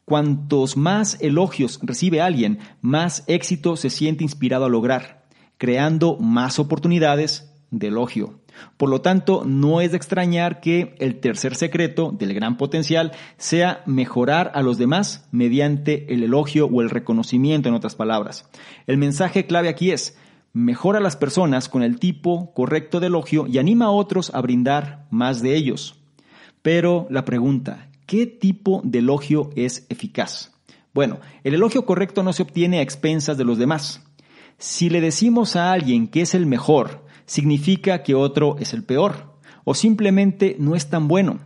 [0.06, 5.26] Cuantos más elogios recibe alguien, más éxito se siente inspirado a lograr,
[5.58, 8.38] creando más oportunidades de elogio.
[8.76, 13.82] Por lo tanto, no es de extrañar que el tercer secreto del gran potencial sea
[13.84, 18.48] mejorar a los demás mediante el elogio o el reconocimiento, en otras palabras.
[18.86, 20.16] El mensaje clave aquí es,
[20.52, 24.40] mejora a las personas con el tipo correcto de elogio y anima a otros a
[24.40, 25.96] brindar más de ellos.
[26.62, 30.52] Pero la pregunta, ¿qué tipo de elogio es eficaz?
[30.94, 34.02] Bueno, el elogio correcto no se obtiene a expensas de los demás.
[34.58, 39.36] Si le decimos a alguien que es el mejor, significa que otro es el peor
[39.64, 41.40] o simplemente no es tan bueno.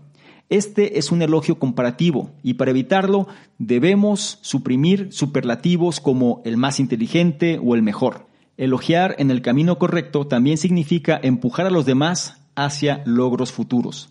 [0.50, 3.26] Este es un elogio comparativo y para evitarlo
[3.58, 8.26] debemos suprimir superlativos como el más inteligente o el mejor.
[8.56, 14.10] Elogiar en el camino correcto también significa empujar a los demás hacia logros futuros.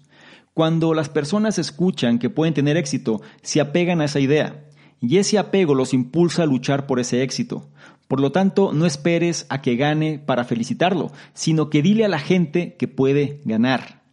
[0.60, 4.66] Cuando las personas escuchan que pueden tener éxito, se apegan a esa idea
[5.00, 7.70] y ese apego los impulsa a luchar por ese éxito.
[8.10, 12.20] Por lo tanto, no esperes a que gane para felicitarlo, sino que dile a la
[12.20, 14.04] gente que puede ganar.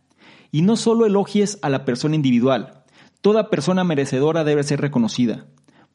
[0.52, 2.84] Y no solo elogies a la persona individual.
[3.22, 5.46] Toda persona merecedora debe ser reconocida.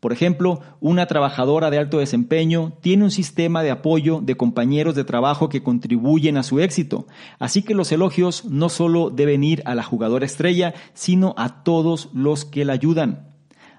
[0.02, 5.04] Por ejemplo, una trabajadora de alto desempeño tiene un sistema de apoyo de compañeros de
[5.04, 7.06] trabajo que contribuyen a su éxito.
[7.38, 12.10] Así que los elogios no solo deben ir a la jugadora estrella, sino a todos
[12.14, 13.28] los que la ayudan.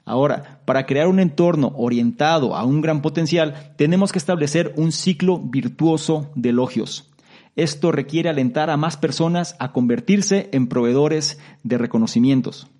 [0.05, 5.41] Ahora, para crear un entorno orientado a un gran potencial, tenemos que establecer un ciclo
[5.41, 7.11] virtuoso de elogios.
[7.57, 12.72] Esto requiere alentar a más personas a convertirse en proveedores de reconocimientos.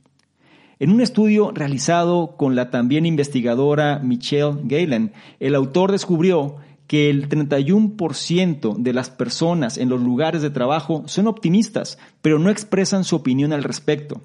[0.83, 6.57] En un estudio realizado con la también investigadora Michelle Galen, el autor descubrió
[6.89, 12.51] que el 31% de las personas en los lugares de trabajo son optimistas, pero no
[12.51, 14.23] expresan su opinión al respecto.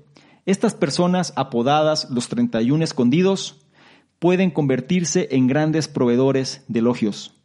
[0.48, 3.62] Estas personas, apodadas los 31 escondidos,
[4.18, 7.36] pueden convertirse en grandes proveedores de elogios.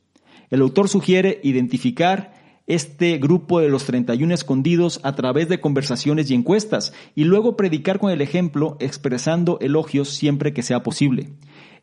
[0.49, 2.33] El autor sugiere identificar
[2.75, 7.99] este grupo de los 31 escondidos a través de conversaciones y encuestas y luego predicar
[7.99, 11.31] con el ejemplo expresando elogios siempre que sea posible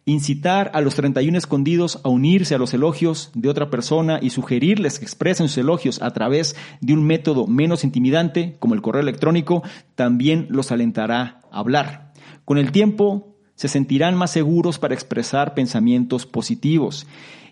[0.05, 4.97] incitar a los 31 escondidos a unirse a los elogios de otra persona y sugerirles
[4.97, 9.61] que expresen sus elogios a través de un método menos intimidante, como el correo electrónico,
[9.95, 12.13] también los alentará a hablar.
[12.43, 17.05] Con el tiempo, se sentirán más seguros para expresar pensamientos positivos.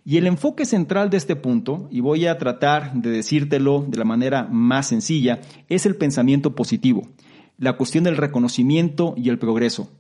[0.10, 4.06] Y el enfoque central de este punto, y voy a tratar de decírtelo de la
[4.06, 7.10] manera más sencilla, es el pensamiento positivo,
[7.58, 9.92] la cuestión del reconocimiento y el progreso.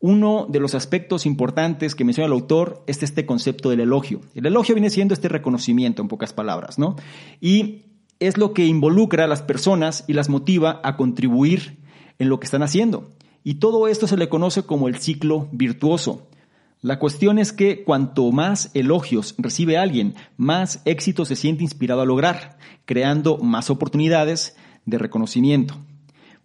[0.00, 4.20] Uno de los aspectos importantes que menciona el autor es este concepto del elogio.
[4.34, 6.96] El elogio viene siendo este reconocimiento, en pocas palabras, ¿no?
[7.40, 7.84] Y
[8.18, 11.78] es lo que involucra a las personas y las motiva a contribuir
[12.18, 13.12] en lo que están haciendo.
[13.44, 16.26] Y todo esto se le conoce como el ciclo virtuoso.
[16.82, 22.06] La cuestión es que cuanto más elogios recibe alguien, más éxito se siente inspirado a
[22.06, 25.74] lograr, creando más oportunidades de reconocimiento.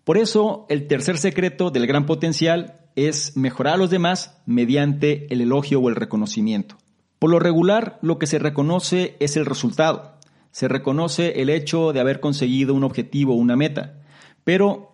[0.03, 5.41] Por eso, el tercer secreto del gran potencial es mejorar a los demás mediante el
[5.41, 6.77] elogio o el reconocimiento.
[7.19, 10.17] Por lo regular, lo que se reconoce es el resultado.
[10.51, 14.01] Se reconoce el hecho de haber conseguido un objetivo o una meta.
[14.43, 14.90] Pero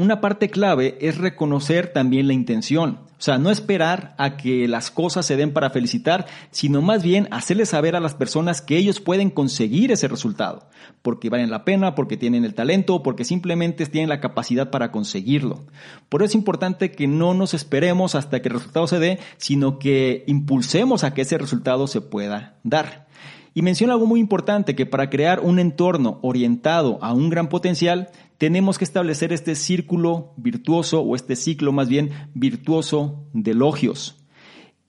[0.00, 3.00] una parte clave es reconocer también la intención.
[3.20, 7.28] O sea, no esperar a que las cosas se den para felicitar, sino más bien
[7.30, 10.68] hacerles saber a las personas que ellos pueden conseguir ese resultado,
[11.02, 15.66] porque valen la pena, porque tienen el talento, porque simplemente tienen la capacidad para conseguirlo.
[16.08, 19.78] Por eso es importante que no nos esperemos hasta que el resultado se dé, sino
[19.78, 23.06] que impulsemos a que ese resultado se pueda dar.
[23.52, 28.08] Y menciona algo muy importante, que para crear un entorno orientado a un gran potencial,
[28.40, 34.16] tenemos que establecer este círculo virtuoso o este ciclo más bien virtuoso de elogios.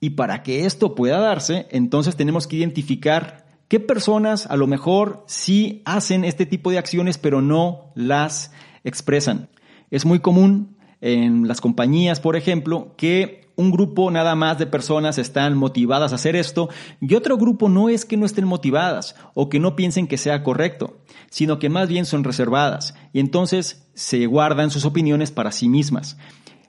[0.00, 5.22] Y para que esto pueda darse, entonces tenemos que identificar qué personas a lo mejor
[5.26, 8.52] sí hacen este tipo de acciones, pero no las
[8.84, 9.50] expresan.
[9.90, 15.18] Es muy común en las compañías, por ejemplo, que un grupo nada más de personas
[15.18, 16.68] están motivadas a hacer esto
[17.00, 20.42] y otro grupo no es que no estén motivadas o que no piensen que sea
[20.42, 20.98] correcto,
[21.30, 26.16] sino que más bien son reservadas y entonces se guardan sus opiniones para sí mismas.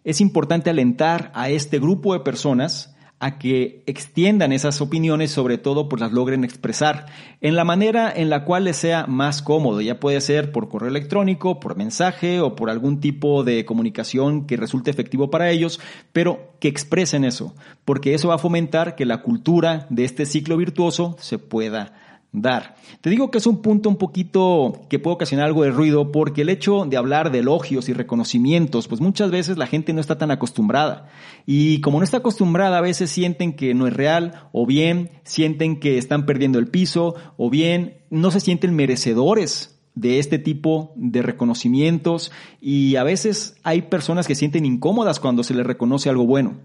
[0.04, 2.93] Es importante alentar a este grupo de personas
[3.24, 7.06] a que extiendan esas opiniones, sobre todo pues las logren expresar
[7.40, 9.80] en la manera en la cual les sea más cómodo.
[9.80, 14.58] Ya puede ser por correo electrónico, por mensaje o por algún tipo de comunicación que
[14.58, 15.80] resulte efectivo para ellos,
[16.12, 17.56] pero que expresen eso,
[17.86, 21.94] porque eso va a fomentar que la cultura de este ciclo virtuoso se pueda
[22.34, 22.76] dar.
[23.02, 26.42] Te digo que es un punto un poquito que puede ocasionar algo de ruido porque
[26.42, 30.18] el hecho de hablar de elogios y reconocimientos, pues muchas veces la gente no está
[30.18, 31.10] tan acostumbrada.
[31.46, 35.80] Y como no está acostumbrada, a veces sienten que no es real o bien sienten
[35.80, 41.22] que están perdiendo el piso o bien no se sienten merecedores de este tipo de
[41.22, 46.56] reconocimientos y a veces hay personas que sienten incómodas cuando se les reconoce algo bueno.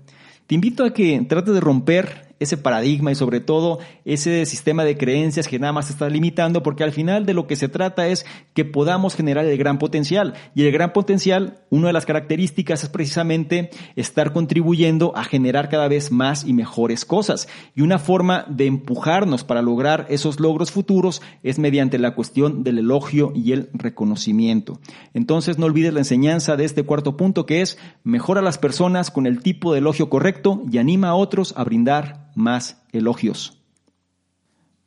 [0.46, 4.96] Te invito a que trates de romper ese paradigma y sobre todo ese sistema de
[4.96, 8.24] creencias que nada más está limitando, porque al final de lo que se trata es
[8.55, 10.35] que podamos generar el gran potencial.
[10.55, 15.88] Y el gran potencial, una de las características es precisamente estar contribuyendo a generar cada
[15.88, 17.48] vez más y mejores cosas.
[17.74, 22.79] Y una forma de empujarnos para lograr esos logros futuros es mediante la cuestión del
[22.79, 24.81] elogio y el reconocimiento.
[25.14, 29.11] Entonces no olvides la enseñanza de este cuarto punto que es mejora a las personas
[29.11, 33.59] con el tipo de elogio correcto y anima a otros a brindar más elogios.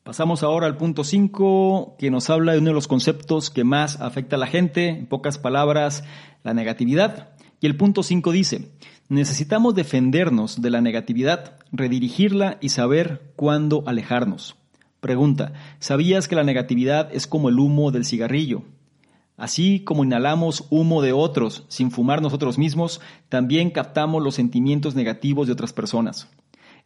[0.04, 4.02] Pasamos ahora al punto 5, que nos habla de uno de los conceptos que más
[4.02, 6.04] afecta a la gente, en pocas palabras,
[6.44, 7.30] la negatividad.
[7.60, 8.72] Y el punto 5 dice,
[9.10, 14.56] necesitamos defendernos de la negatividad, redirigirla y saber cuándo alejarnos.
[15.02, 18.64] Pregunta, ¿sabías que la negatividad es como el humo del cigarrillo?
[19.38, 25.48] Así como inhalamos humo de otros sin fumar nosotros mismos, también captamos los sentimientos negativos
[25.48, 26.28] de otras personas.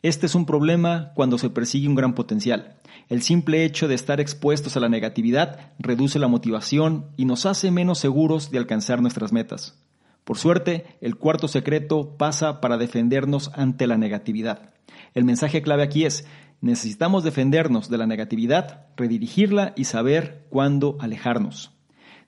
[0.02, 2.78] Este es un problema cuando se persigue un gran potencial.
[3.10, 7.72] El simple hecho de estar expuestos a la negatividad reduce la motivación y nos hace
[7.72, 9.80] menos seguros de alcanzar nuestras metas.
[10.24, 14.74] Por suerte, el cuarto secreto pasa para defendernos ante la negatividad.
[15.14, 16.26] El mensaje clave aquí es,
[16.62, 21.72] necesitamos defendernos de la negatividad, redirigirla y saber cuándo alejarnos.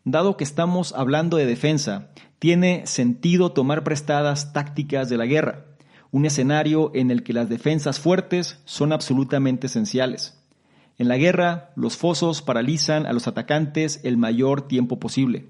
[0.04, 5.67] Dado que estamos hablando de defensa, tiene sentido tomar prestadas tácticas de la guerra
[6.12, 10.42] un escenario en el que las defensas fuertes son absolutamente esenciales.
[10.98, 15.50] En la guerra, los fosos paralizan a los atacantes el mayor tiempo posible,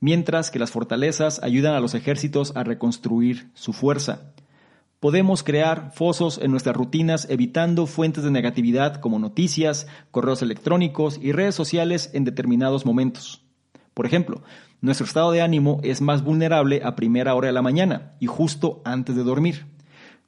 [0.00, 4.32] mientras que las fortalezas ayudan a los ejércitos a reconstruir su fuerza.
[5.00, 11.32] Podemos crear fosos en nuestras rutinas evitando fuentes de negatividad como noticias, correos electrónicos y
[11.32, 13.44] redes sociales en determinados momentos.
[13.94, 14.42] Por ejemplo,
[14.80, 18.80] nuestro estado de ánimo es más vulnerable a primera hora de la mañana y justo
[18.84, 19.66] antes de dormir.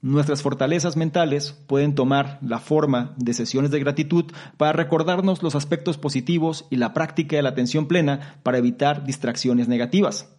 [0.02, 4.24] Nuestras fortalezas mentales pueden tomar la forma de sesiones de gratitud
[4.56, 9.68] para recordarnos los aspectos positivos y la práctica de la atención plena para evitar distracciones
[9.68, 10.34] negativas.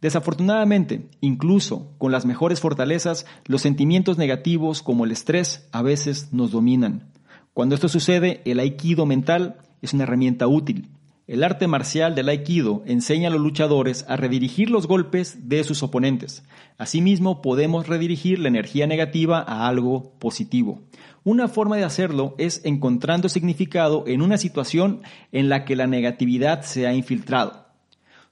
[0.00, 6.50] Desafortunadamente, incluso con las mejores fortalezas, los sentimientos negativos como el estrés a veces nos
[6.50, 7.12] dominan.
[7.52, 10.88] Cuando esto sucede, el aikido mental es una herramienta útil.
[11.28, 15.84] El arte marcial del aikido enseña a los luchadores a redirigir los golpes de sus
[15.84, 16.42] oponentes.
[16.78, 20.82] Asimismo, podemos redirigir la energía negativa a algo positivo.
[21.22, 26.62] Una forma de hacerlo es encontrando significado en una situación en la que la negatividad
[26.62, 27.66] se ha infiltrado.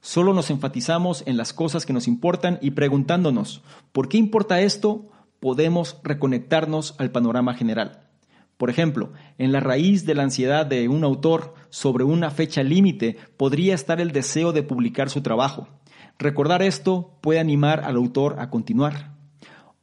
[0.01, 5.11] Solo nos enfatizamos en las cosas que nos importan y preguntándonos, ¿por qué importa esto?
[5.39, 8.09] Podemos reconectarnos al panorama general.
[8.57, 13.17] Por ejemplo, en la raíz de la ansiedad de un autor sobre una fecha límite
[13.37, 15.69] podría estar el deseo de publicar su trabajo.
[16.19, 19.15] Recordar esto puede animar al autor a continuar.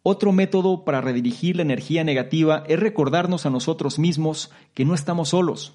[0.03, 5.29] Otro método para redirigir la energía negativa es recordarnos a nosotros mismos que no estamos
[5.29, 5.73] solos.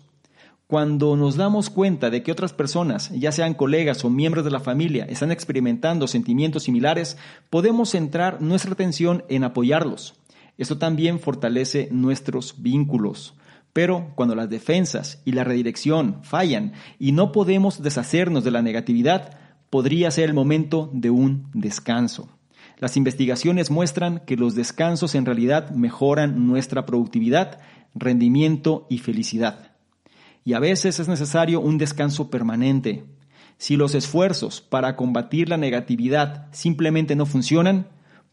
[0.68, 4.60] Cuando nos damos cuenta de que otras personas, ya sean colegas o miembros de la
[4.60, 7.18] familia, están experimentando sentimientos similares,
[7.50, 10.14] podemos centrar nuestra atención en apoyarlos.
[10.56, 13.34] Esto también fortalece nuestros vínculos.
[13.72, 19.38] Pero cuando las defensas y la redirección fallan y no podemos deshacernos de la negatividad,
[19.70, 22.28] podría ser el momento de un descanso.
[22.78, 27.60] Las investigaciones muestran que los descansos en realidad mejoran nuestra productividad,
[27.94, 29.72] rendimiento y felicidad.
[30.44, 33.04] Y a veces es necesario un descanso permanente.
[33.56, 37.86] Si los esfuerzos para combatir la negatividad simplemente no funcionan,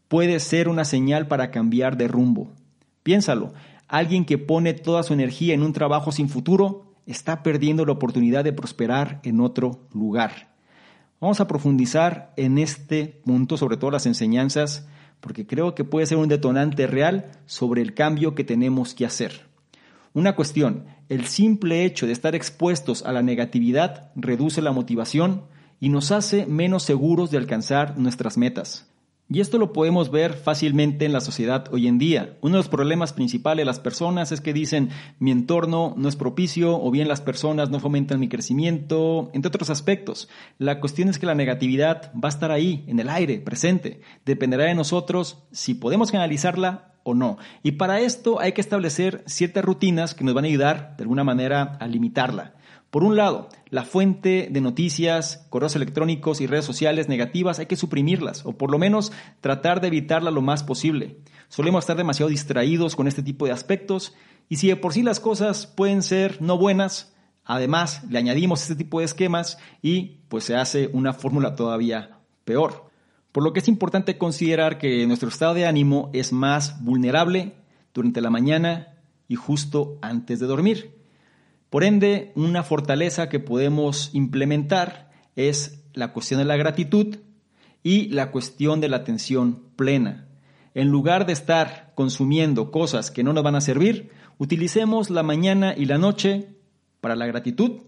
[0.08, 2.50] puede ser una señal para cambiar de rumbo.
[3.04, 3.54] Piénsalo,
[3.90, 8.44] alguien que pone toda su energía en un trabajo sin futuro está perdiendo la oportunidad
[8.44, 10.54] de prosperar en otro lugar.
[11.20, 14.86] Vamos a profundizar en este punto, sobre todo las enseñanzas,
[15.20, 19.48] porque creo que puede ser un detonante real sobre el cambio que tenemos que hacer.
[20.14, 25.42] Una cuestión, el simple hecho de estar expuestos a la negatividad reduce la motivación
[25.80, 28.88] y nos hace menos seguros de alcanzar nuestras metas.
[29.32, 32.36] Y esto lo podemos ver fácilmente en la sociedad hoy en día.
[32.40, 36.16] Uno de los problemas principales de las personas es que dicen mi entorno no es
[36.16, 40.28] propicio o bien las personas no fomentan mi crecimiento, entre otros aspectos.
[40.58, 44.00] La cuestión es que la negatividad va a estar ahí, en el aire, presente.
[44.26, 47.38] Dependerá de nosotros si podemos canalizarla o no.
[47.62, 51.22] Y para esto hay que establecer ciertas rutinas que nos van a ayudar de alguna
[51.22, 52.54] manera a limitarla.
[52.90, 57.76] Por un lado, la fuente de noticias, correos electrónicos y redes sociales negativas hay que
[57.76, 61.18] suprimirlas o por lo menos tratar de evitarla lo más posible.
[61.48, 64.14] Solemos estar demasiado distraídos con este tipo de aspectos
[64.48, 67.14] y si de por sí las cosas pueden ser no buenas,
[67.44, 72.90] además le añadimos este tipo de esquemas y pues se hace una fórmula todavía peor.
[73.30, 77.54] Por lo que es importante considerar que nuestro estado de ánimo es más vulnerable
[77.94, 78.96] durante la mañana
[79.28, 80.99] y justo antes de dormir.
[81.70, 87.18] Por ende, una fortaleza que podemos implementar es la cuestión de la gratitud
[87.82, 90.26] y la cuestión de la atención plena.
[90.74, 95.74] En lugar de estar consumiendo cosas que no nos van a servir, utilicemos la mañana
[95.76, 96.48] y la noche
[97.00, 97.82] para la gratitud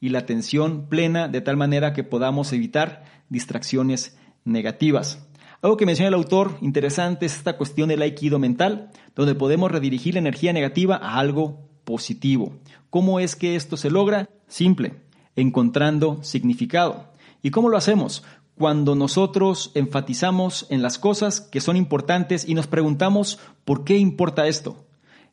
[0.00, 5.28] y la atención plena de tal manera que podamos evitar distracciones negativas.
[5.62, 10.14] Algo que menciona el autor interesante es esta cuestión del aikido mental, donde podemos redirigir
[10.14, 12.52] la energía negativa a algo positivo.
[12.90, 14.28] ¿Cómo es que esto se logra?
[14.46, 14.96] Simple,
[15.36, 17.14] encontrando significado.
[17.40, 18.24] ¿Y cómo lo hacemos?
[18.58, 24.46] Cuando nosotros enfatizamos en las cosas que son importantes y nos preguntamos ¿por qué importa
[24.48, 24.84] esto?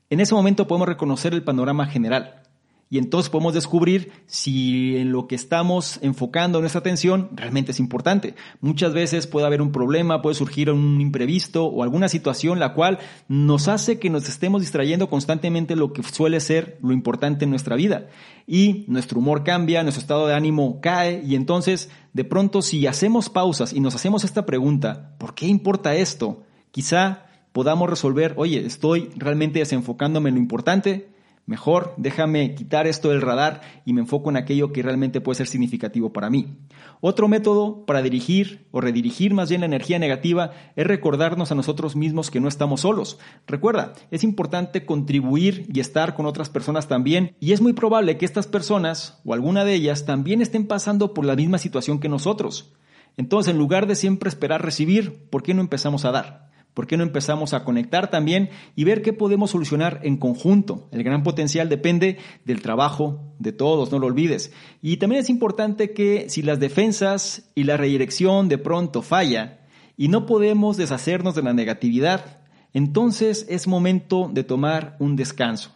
[0.10, 2.45] En ese momento podemos reconocer el panorama general
[2.88, 8.36] y entonces podemos descubrir si en lo que estamos enfocando nuestra atención realmente es importante.
[8.62, 13.00] Muchas veces puede haber un problema, puede surgir un imprevisto o alguna situación la cual
[13.28, 17.76] nos hace que nos estemos distrayendo constantemente lo que suele ser lo importante en nuestra
[17.76, 18.08] vida.
[18.46, 23.30] Y nuestro humor cambia, nuestro estado de ánimo cae y entonces de pronto si hacemos
[23.30, 26.44] pausas y nos hacemos esta pregunta, ¿por qué importa esto?
[26.70, 31.15] Quizá podamos resolver, oye, estoy realmente desenfocándome en lo importante,
[31.48, 35.48] Mejor déjame quitar esto del radar y me enfoco en aquello que realmente puede ser
[35.48, 36.58] significativo para mí.
[37.02, 41.96] Otro método para dirigir o redirigir más bien la energía negativa es recordarnos a nosotros
[41.96, 43.20] mismos que no estamos solos.
[43.46, 48.26] Recuerda, es importante contribuir y estar con otras personas también y es muy probable que
[48.26, 52.74] estas personas o alguna de ellas también estén pasando por la misma situación que nosotros.
[53.18, 56.45] Entonces, en lugar de siempre esperar recibir, ¿por qué no empezamos a dar?
[56.76, 60.90] ¿Por qué no empezamos a conectar también y ver qué podemos solucionar en conjunto?
[60.92, 64.52] El gran potencial depende del trabajo de todos, no lo olvides.
[64.82, 69.62] Y también es importante que si las defensas y la redirección de pronto falla
[69.96, 72.42] y no podemos deshacernos de la negatividad,
[72.74, 75.72] entonces es momento de tomar un descanso.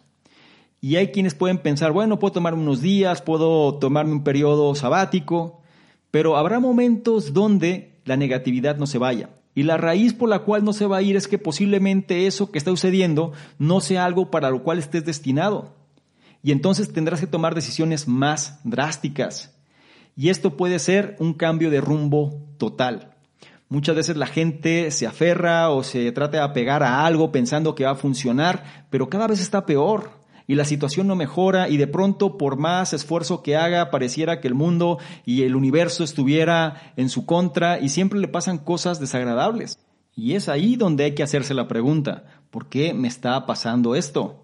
[0.82, 5.62] Y hay quienes pueden pensar, bueno, puedo tomar unos días, puedo tomarme un periodo sabático,
[6.10, 9.30] pero habrá momentos donde la negatividad no se vaya.
[9.54, 12.50] Y la raíz por la cual no se va a ir es que posiblemente eso
[12.52, 15.74] que está sucediendo no sea algo para lo cual estés destinado.
[16.42, 19.54] Y entonces tendrás que tomar decisiones más drásticas.
[20.16, 23.14] Y esto puede ser un cambio de rumbo total.
[23.68, 27.84] Muchas veces la gente se aferra o se trata de apegar a algo pensando que
[27.84, 30.19] va a funcionar, pero cada vez está peor
[30.50, 34.48] y la situación no mejora y de pronto por más esfuerzo que haga pareciera que
[34.48, 39.78] el mundo y el universo estuviera en su contra y siempre le pasan cosas desagradables.
[40.16, 44.42] Y es ahí donde hay que hacerse la pregunta, ¿por qué me está pasando esto?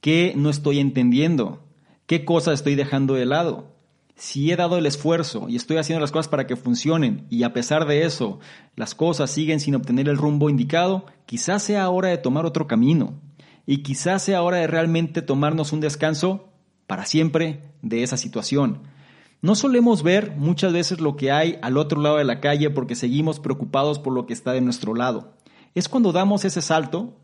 [0.00, 1.62] ¿Qué no estoy entendiendo?
[2.06, 3.76] ¿Qué cosas estoy dejando de lado?
[4.16, 7.52] Si he dado el esfuerzo y estoy haciendo las cosas para que funcionen y a
[7.52, 8.40] pesar de eso
[8.74, 13.20] las cosas siguen sin obtener el rumbo indicado, quizás sea hora de tomar otro camino
[13.70, 16.48] y quizás sea hora de realmente tomarnos un descanso
[16.86, 18.80] para siempre de esa situación.
[19.42, 22.94] No solemos ver muchas veces lo que hay al otro lado de la calle porque
[22.94, 25.34] seguimos preocupados por lo que está de nuestro lado.
[25.74, 27.18] Es cuando damos ese salto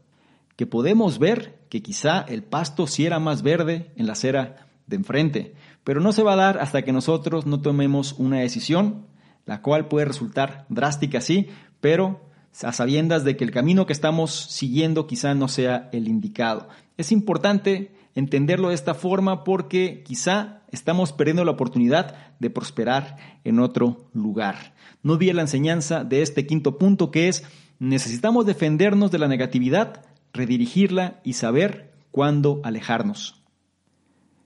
[0.57, 4.97] que podemos ver que quizá el pasto sí era más verde en la acera de
[4.97, 9.07] enfrente, pero no se va a dar hasta que nosotros no tomemos una decisión,
[9.47, 11.49] la cual puede resultar drástica, sí,
[11.81, 12.21] pero
[12.63, 16.69] a sabiendas de que el camino que estamos siguiendo quizá no sea el indicado.
[16.97, 23.59] Es importante entenderlo de esta forma porque quizá estamos perdiendo la oportunidad de prosperar en
[23.59, 24.75] otro lugar.
[25.03, 27.45] No olvide la enseñanza de este quinto punto que es
[27.79, 33.43] necesitamos defendernos de la negatividad, redirigirla y saber cuándo alejarnos.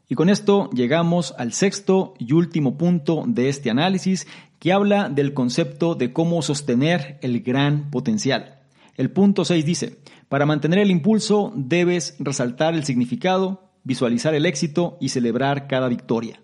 [0.08, 4.26] Y con esto llegamos al sexto y último punto de este análisis
[4.58, 8.60] que habla del concepto de cómo sostener el gran potencial.
[8.96, 9.98] El punto 6 dice,
[10.28, 16.40] para mantener el impulso debes resaltar el significado, visualizar el éxito y celebrar cada victoria.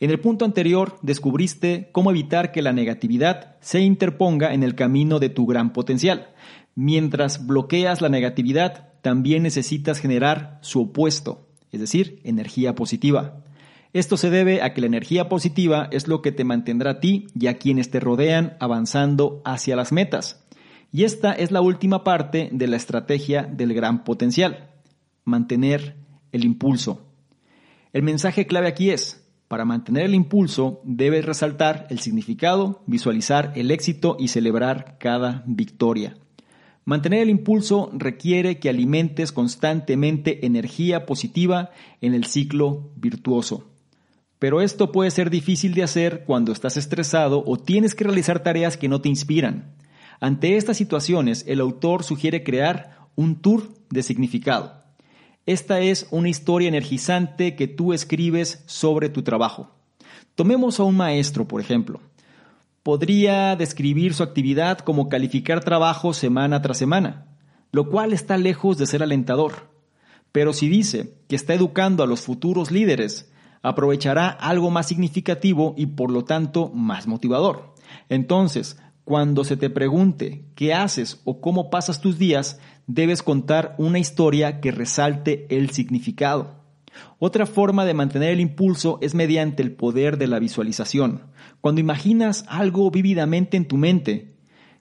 [0.00, 5.18] En el punto anterior descubriste cómo evitar que la negatividad se interponga en el camino
[5.18, 6.30] de tu gran potencial.
[6.74, 13.41] Mientras bloqueas la negatividad, también necesitas generar su opuesto, es decir, energía positiva.
[13.92, 17.26] Esto se debe a que la energía positiva es lo que te mantendrá a ti
[17.38, 20.42] y a quienes te rodean avanzando hacia las metas.
[20.90, 24.70] Y esta es la última parte de la estrategia del gran potencial,
[25.24, 25.96] mantener
[26.32, 27.06] el impulso.
[27.92, 33.70] El mensaje clave aquí es, para mantener el impulso debes resaltar el significado, visualizar el
[33.70, 36.16] éxito y celebrar cada victoria.
[36.86, 41.70] Mantener el impulso requiere que alimentes constantemente energía positiva
[42.00, 43.71] en el ciclo virtuoso.
[44.42, 48.76] Pero esto puede ser difícil de hacer cuando estás estresado o tienes que realizar tareas
[48.76, 49.76] que no te inspiran.
[50.18, 54.82] Ante estas situaciones, el autor sugiere crear un tour de significado.
[55.46, 59.76] Esta es una historia energizante que tú escribes sobre tu trabajo.
[60.34, 62.00] Tomemos a un maestro, por ejemplo.
[62.82, 67.28] Podría describir su actividad como calificar trabajo semana tras semana,
[67.70, 69.70] lo cual está lejos de ser alentador.
[70.32, 73.31] Pero si dice que está educando a los futuros líderes,
[73.62, 77.74] aprovechará algo más significativo y por lo tanto más motivador.
[78.08, 83.98] Entonces, cuando se te pregunte qué haces o cómo pasas tus días, debes contar una
[83.98, 86.62] historia que resalte el significado.
[87.18, 91.22] Otra forma de mantener el impulso es mediante el poder de la visualización.
[91.60, 94.36] Cuando imaginas algo vívidamente en tu mente,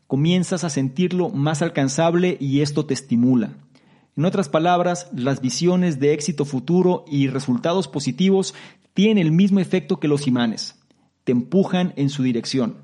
[0.08, 3.54] comienzas a sentirlo más alcanzable y esto te estimula.
[4.22, 8.53] En otras palabras, las visiones de éxito futuro y resultados positivos
[8.93, 10.80] tienen el mismo efecto que los imanes.
[11.24, 12.84] Te empujan en su dirección.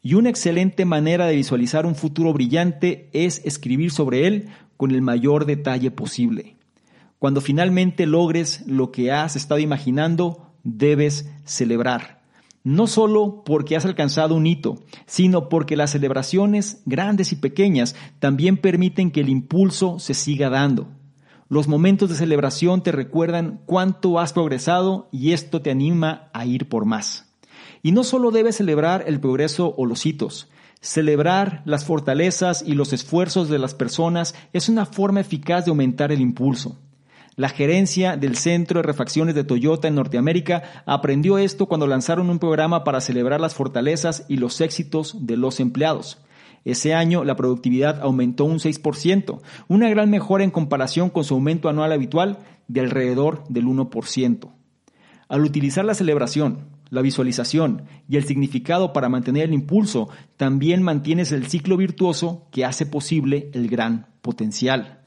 [0.00, 5.02] Y una excelente manera de visualizar un futuro brillante es escribir sobre él con el
[5.02, 6.54] mayor detalle posible.
[7.18, 12.15] Cuando finalmente logres lo que has estado imaginando, debes celebrar.
[12.66, 18.56] No solo porque has alcanzado un hito, sino porque las celebraciones grandes y pequeñas también
[18.56, 20.88] permiten que el impulso se siga dando.
[21.48, 26.68] Los momentos de celebración te recuerdan cuánto has progresado y esto te anima a ir
[26.68, 27.32] por más.
[27.84, 30.50] Y no solo debes celebrar el progreso o los hitos,
[30.80, 36.10] celebrar las fortalezas y los esfuerzos de las personas es una forma eficaz de aumentar
[36.10, 36.80] el impulso.
[37.38, 42.38] La gerencia del Centro de Refacciones de Toyota en Norteamérica aprendió esto cuando lanzaron un
[42.38, 46.16] programa para celebrar las fortalezas y los éxitos de los empleados.
[46.64, 51.68] Ese año la productividad aumentó un 6%, una gran mejora en comparación con su aumento
[51.68, 54.50] anual habitual de alrededor del 1%.
[55.28, 60.08] Al utilizar la celebración, la visualización y el significado para mantener el impulso,
[60.38, 65.02] también mantienes el ciclo virtuoso que hace posible el gran potencial.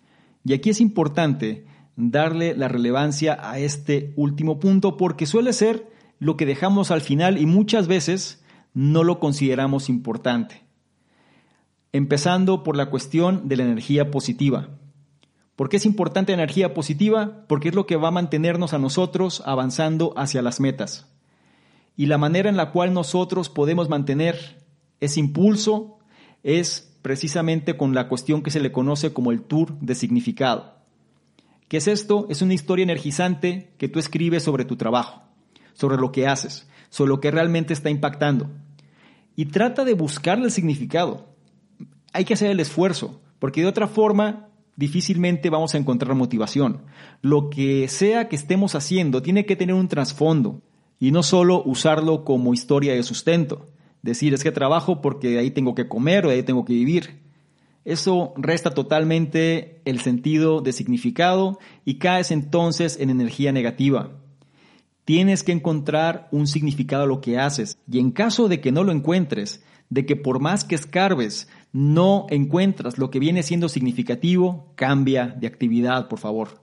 [0.45, 1.65] Y aquí es importante
[2.00, 7.38] darle la relevancia a este último punto porque suele ser lo que dejamos al final
[7.38, 8.43] y muchas veces
[8.74, 10.64] no lo consideramos importante.
[11.91, 14.70] Empezando por la cuestión de la energía positiva.
[15.56, 17.45] ¿Por qué es importante la energía positiva?
[17.47, 21.10] Porque es lo que va a mantenernos a nosotros avanzando hacia las metas
[22.00, 24.64] y la manera en la cual nosotros podemos mantener
[25.02, 26.00] ese impulso
[26.43, 30.78] es precisamente con la cuestión que se le conoce como el tour de significado.
[31.70, 32.26] ¿Qué es esto?
[32.30, 35.22] Es una historia energizante que tú escribes sobre tu trabajo,
[35.74, 38.49] sobre lo que haces, sobre lo que realmente está impactando.
[39.36, 41.36] Y trata de buscarle el significado.
[42.11, 46.82] Hay que hacer el esfuerzo, porque de otra forma difícilmente vamos a encontrar motivación.
[47.22, 50.63] Lo que sea que estemos haciendo tiene que tener un trasfondo,
[50.99, 53.67] y no solo usarlo como historia de sustento,
[54.01, 56.74] decir es que trabajo porque de ahí tengo que comer o de ahí tengo que
[56.74, 57.28] vivir.
[57.86, 64.11] Eso resta totalmente el sentido de significado y caes entonces en energía negativa.
[65.05, 68.84] Tienes que encontrar un significado a lo que haces y en caso de que no
[68.84, 74.71] lo encuentres, de que por más que escarbes no encuentras lo que viene siendo significativo,
[74.75, 76.61] cambia de actividad, por favor.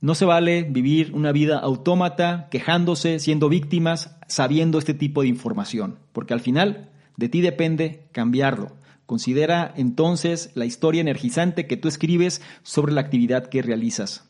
[0.00, 5.98] No se vale vivir una vida autómata, quejándose, siendo víctimas, sabiendo este tipo de información,
[6.12, 8.72] porque al final de ti depende cambiarlo.
[9.06, 14.28] Considera entonces la historia energizante que tú escribes sobre la actividad que realizas.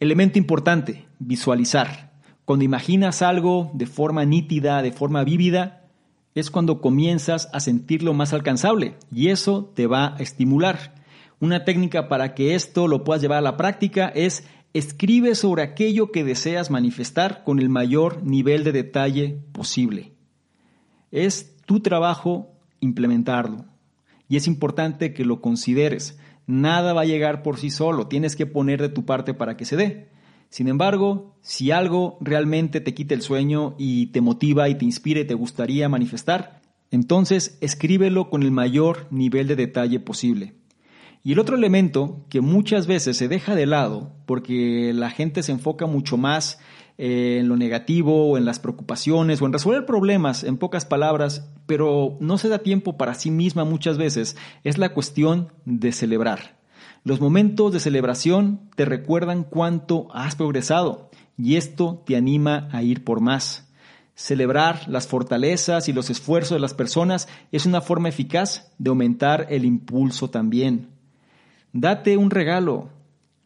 [0.00, 2.12] Elemento importante, visualizar.
[2.44, 5.84] Cuando imaginas algo de forma nítida, de forma vívida,
[6.34, 10.94] es cuando comienzas a sentirlo más alcanzable y eso te va a estimular.
[11.40, 16.12] Una técnica para que esto lo puedas llevar a la práctica es Escribe sobre aquello
[16.12, 20.12] que deseas manifestar con el mayor nivel de detalle posible.
[21.10, 23.64] Es tu trabajo implementarlo.
[24.28, 26.18] Y es importante que lo consideres.
[26.46, 29.64] Nada va a llegar por sí solo, tienes que poner de tu parte para que
[29.64, 30.08] se dé.
[30.50, 35.20] Sin embargo, si algo realmente te quita el sueño y te motiva y te inspira
[35.20, 40.54] y te gustaría manifestar, entonces escríbelo con el mayor nivel de detalle posible.
[41.22, 45.52] Y el otro elemento que muchas veces se deja de lado porque la gente se
[45.52, 46.58] enfoca mucho más
[46.98, 52.16] en lo negativo o en las preocupaciones o en resolver problemas, en pocas palabras, pero
[52.20, 56.58] no se da tiempo para sí misma muchas veces, es la cuestión de celebrar.
[57.04, 63.04] Los momentos de celebración te recuerdan cuánto has progresado y esto te anima a ir
[63.04, 63.72] por más.
[64.16, 69.46] Celebrar las fortalezas y los esfuerzos de las personas es una forma eficaz de aumentar
[69.50, 70.88] el impulso también.
[71.72, 72.88] Date un regalo,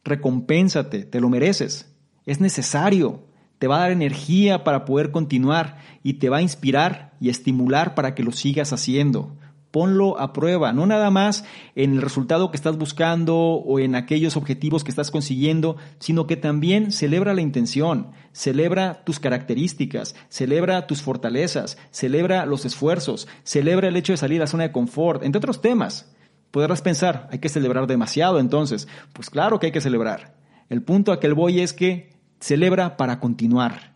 [0.02, 1.94] recompénsate, te lo mereces,
[2.24, 3.24] es necesario,
[3.62, 7.94] te va a dar energía para poder continuar y te va a inspirar y estimular
[7.94, 9.36] para que lo sigas haciendo
[9.70, 11.44] ponlo a prueba, no nada más
[11.76, 16.36] en el resultado que estás buscando o en aquellos objetivos que estás consiguiendo, sino que
[16.36, 23.96] también celebra la intención, celebra tus características, celebra tus fortalezas, celebra los esfuerzos, celebra el
[23.96, 26.12] hecho de salir a la zona de confort, entre otros temas.
[26.50, 28.88] Podrás pensar, hay que celebrar demasiado entonces.
[29.14, 30.34] Pues claro que hay que celebrar.
[30.68, 32.11] El punto a que voy es que
[32.42, 33.94] celebra para continuar,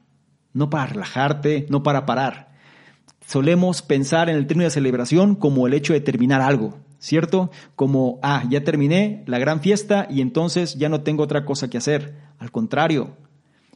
[0.55, 2.47] no para relajarte, no para parar
[3.27, 7.51] solemos pensar en el término de celebración como el hecho de terminar algo, ¿cierto?
[7.75, 11.79] Como, ah, ya terminé la gran fiesta y entonces ya no tengo otra cosa que
[11.79, 12.15] hacer.
[12.39, 13.17] Al contrario,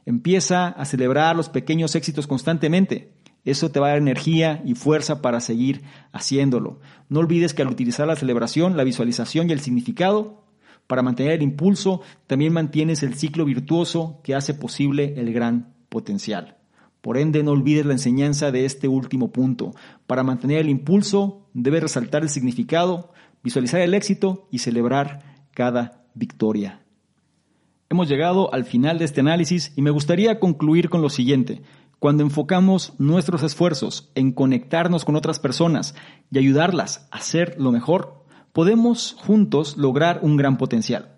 [0.07, 3.13] empieza a celebrar los pequeños éxitos constantemente.
[3.45, 6.79] Eso te va a dar energía y fuerza para seguir haciéndolo.
[7.09, 10.45] No olvides que al utilizar la celebración, la visualización y el significado,
[10.91, 16.57] para mantener el impulso, también mantienes el ciclo virtuoso que hace posible el gran potencial.
[17.01, 19.73] Por ende, no olvides la enseñanza de este último punto.
[20.09, 23.13] Para mantener el impulso, debes resaltar el significado,
[23.45, 26.83] visualizar el éxito y celebrar cada victoria.
[27.89, 31.63] Hemos llegado al final de este análisis y me gustaría concluir con lo siguiente.
[32.01, 35.95] Cuando enfocamos nuestros esfuerzos en conectarnos con otras personas
[36.33, 38.20] y ayudarlas a ser lo mejor,
[38.53, 41.17] podemos juntos lograr un gran potencial.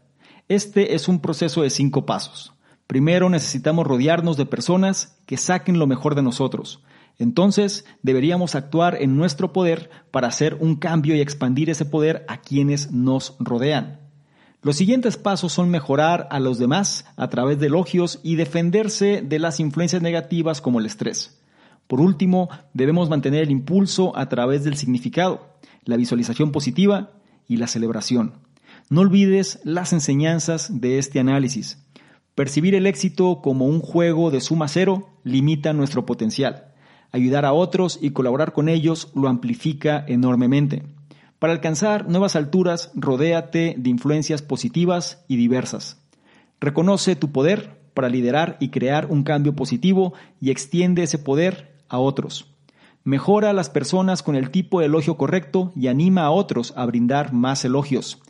[0.48, 2.52] Este es un proceso de cinco pasos.
[2.86, 6.82] Primero necesitamos rodearnos de personas que saquen lo mejor de nosotros.
[7.18, 12.40] Entonces deberíamos actuar en nuestro poder para hacer un cambio y expandir ese poder a
[12.40, 14.00] quienes nos rodean.
[14.60, 19.38] Los siguientes pasos son mejorar a los demás a través de elogios y defenderse de
[19.38, 21.40] las influencias negativas como el estrés.
[21.86, 27.10] Por último, debemos mantener el impulso a través del significado, la visualización positiva
[27.48, 28.34] y la celebración.
[28.90, 31.78] No olvides las enseñanzas de este análisis.
[32.34, 36.72] Percibir el éxito como un juego de suma cero limita nuestro potencial.
[37.10, 40.82] Ayudar a otros y colaborar con ellos lo amplifica enormemente.
[41.38, 46.00] Para alcanzar nuevas alturas, rodéate de influencias positivas y diversas.
[46.60, 51.98] Reconoce tu poder para liderar y crear un cambio positivo y extiende ese poder a
[51.98, 52.51] otros.
[53.04, 56.86] Mejora a las personas con el tipo de elogio correcto y anima a otros a
[56.86, 58.22] brindar más elogios.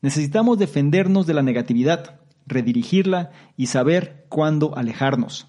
[0.00, 5.46] Necesitamos defendernos de la negatividad, redirigirla y saber cuándo alejarnos.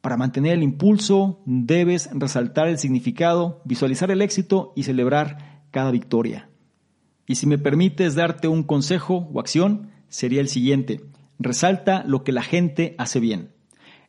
[0.00, 6.50] Para mantener el impulso debes resaltar el significado, visualizar el éxito y celebrar cada victoria.
[7.26, 11.00] Y si me permites darte un consejo o acción, sería el siguiente.
[11.38, 13.54] Resalta lo que la gente hace bien.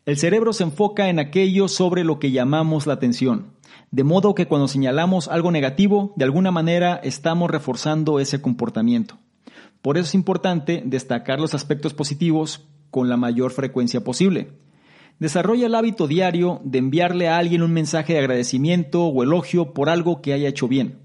[0.05, 3.54] El cerebro se enfoca en aquello sobre lo que llamamos la atención,
[3.95, 9.17] de modo que cuando señalamos algo negativo, de alguna manera estamos reforzando ese comportamiento.
[9.81, 14.51] Por eso es importante destacar los aspectos positivos con la mayor frecuencia posible.
[15.17, 19.87] Desarrolla el hábito diario de enviarle a alguien un mensaje de agradecimiento o elogio por
[19.87, 20.99] algo que haya hecho bien.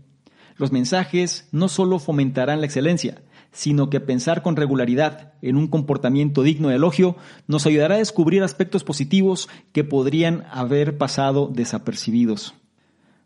[0.56, 3.22] Los mensajes no solo fomentarán la excelencia,
[3.52, 7.14] sino que pensar con regularidad en un comportamiento digno de elogio
[7.46, 12.56] nos ayudará a descubrir aspectos positivos que podrían haber pasado desapercibidos.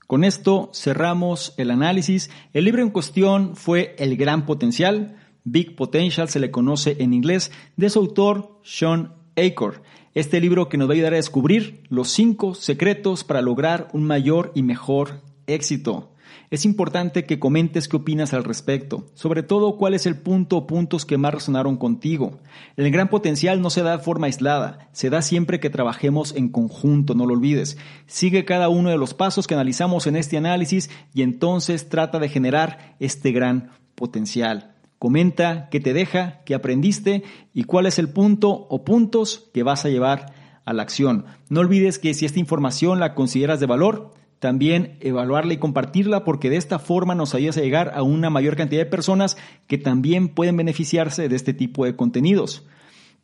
[0.06, 2.30] Con esto cerramos el análisis.
[2.52, 7.52] El libro en cuestión fue El Gran Potencial, Big Potential se le conoce en inglés,
[7.76, 9.82] de su autor Sean Acor.
[10.14, 14.04] Este libro que nos va a ayudar a descubrir los cinco secretos para lograr un
[14.04, 16.13] mayor y mejor éxito.
[16.50, 20.66] Es importante que comentes qué opinas al respecto, sobre todo cuál es el punto o
[20.66, 22.38] puntos que más resonaron contigo.
[22.76, 26.48] El gran potencial no se da de forma aislada, se da siempre que trabajemos en
[26.48, 27.78] conjunto, no lo olvides.
[28.06, 32.28] Sigue cada uno de los pasos que analizamos en este análisis y entonces trata de
[32.28, 34.74] generar este gran potencial.
[34.98, 39.84] Comenta qué te deja, qué aprendiste y cuál es el punto o puntos que vas
[39.84, 40.32] a llevar
[40.64, 41.26] a la acción.
[41.48, 44.14] No olvides que si esta información la consideras de valor,
[44.44, 48.56] también evaluarla y compartirla porque de esta forma nos ayudas a llegar a una mayor
[48.56, 52.62] cantidad de personas que también pueden beneficiarse de este tipo de contenidos.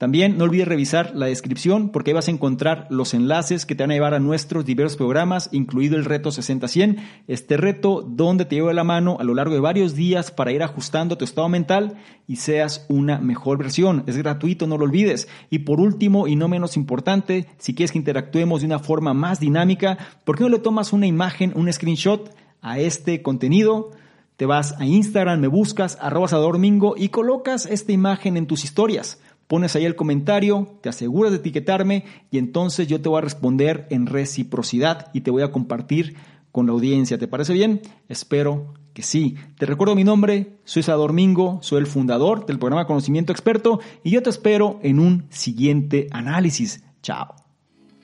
[0.01, 3.83] También no olvides revisar la descripción porque ahí vas a encontrar los enlaces que te
[3.83, 6.97] van a llevar a nuestros diversos programas, incluido el reto 60-100,
[7.29, 10.63] este reto donde te llevo la mano a lo largo de varios días para ir
[10.63, 14.03] ajustando tu estado mental y seas una mejor versión.
[14.07, 15.29] Es gratuito, no lo olvides.
[15.51, 19.39] Y por último, y no menos importante, si quieres que interactuemos de una forma más
[19.39, 23.91] dinámica, ¿por qué no le tomas una imagen, un screenshot a este contenido?
[24.39, 29.19] Te vas a Instagram, me buscas, arroba Domingo y colocas esta imagen en tus historias
[29.51, 33.89] pones ahí el comentario, te aseguras de etiquetarme y entonces yo te voy a responder
[33.91, 36.15] en reciprocidad y te voy a compartir
[36.53, 37.19] con la audiencia.
[37.19, 37.81] ¿Te parece bien?
[38.09, 39.35] Espero que sí.
[39.59, 44.13] Te recuerdo mi nombre, soy Salvador Mingo, soy el fundador del programa Conocimiento Experto y
[44.13, 46.85] yo te espero en un siguiente análisis.
[47.03, 47.35] Chao.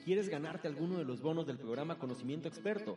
[0.04, 2.96] ¿Quieres ganarte alguno de los bonos del programa Conocimiento Experto?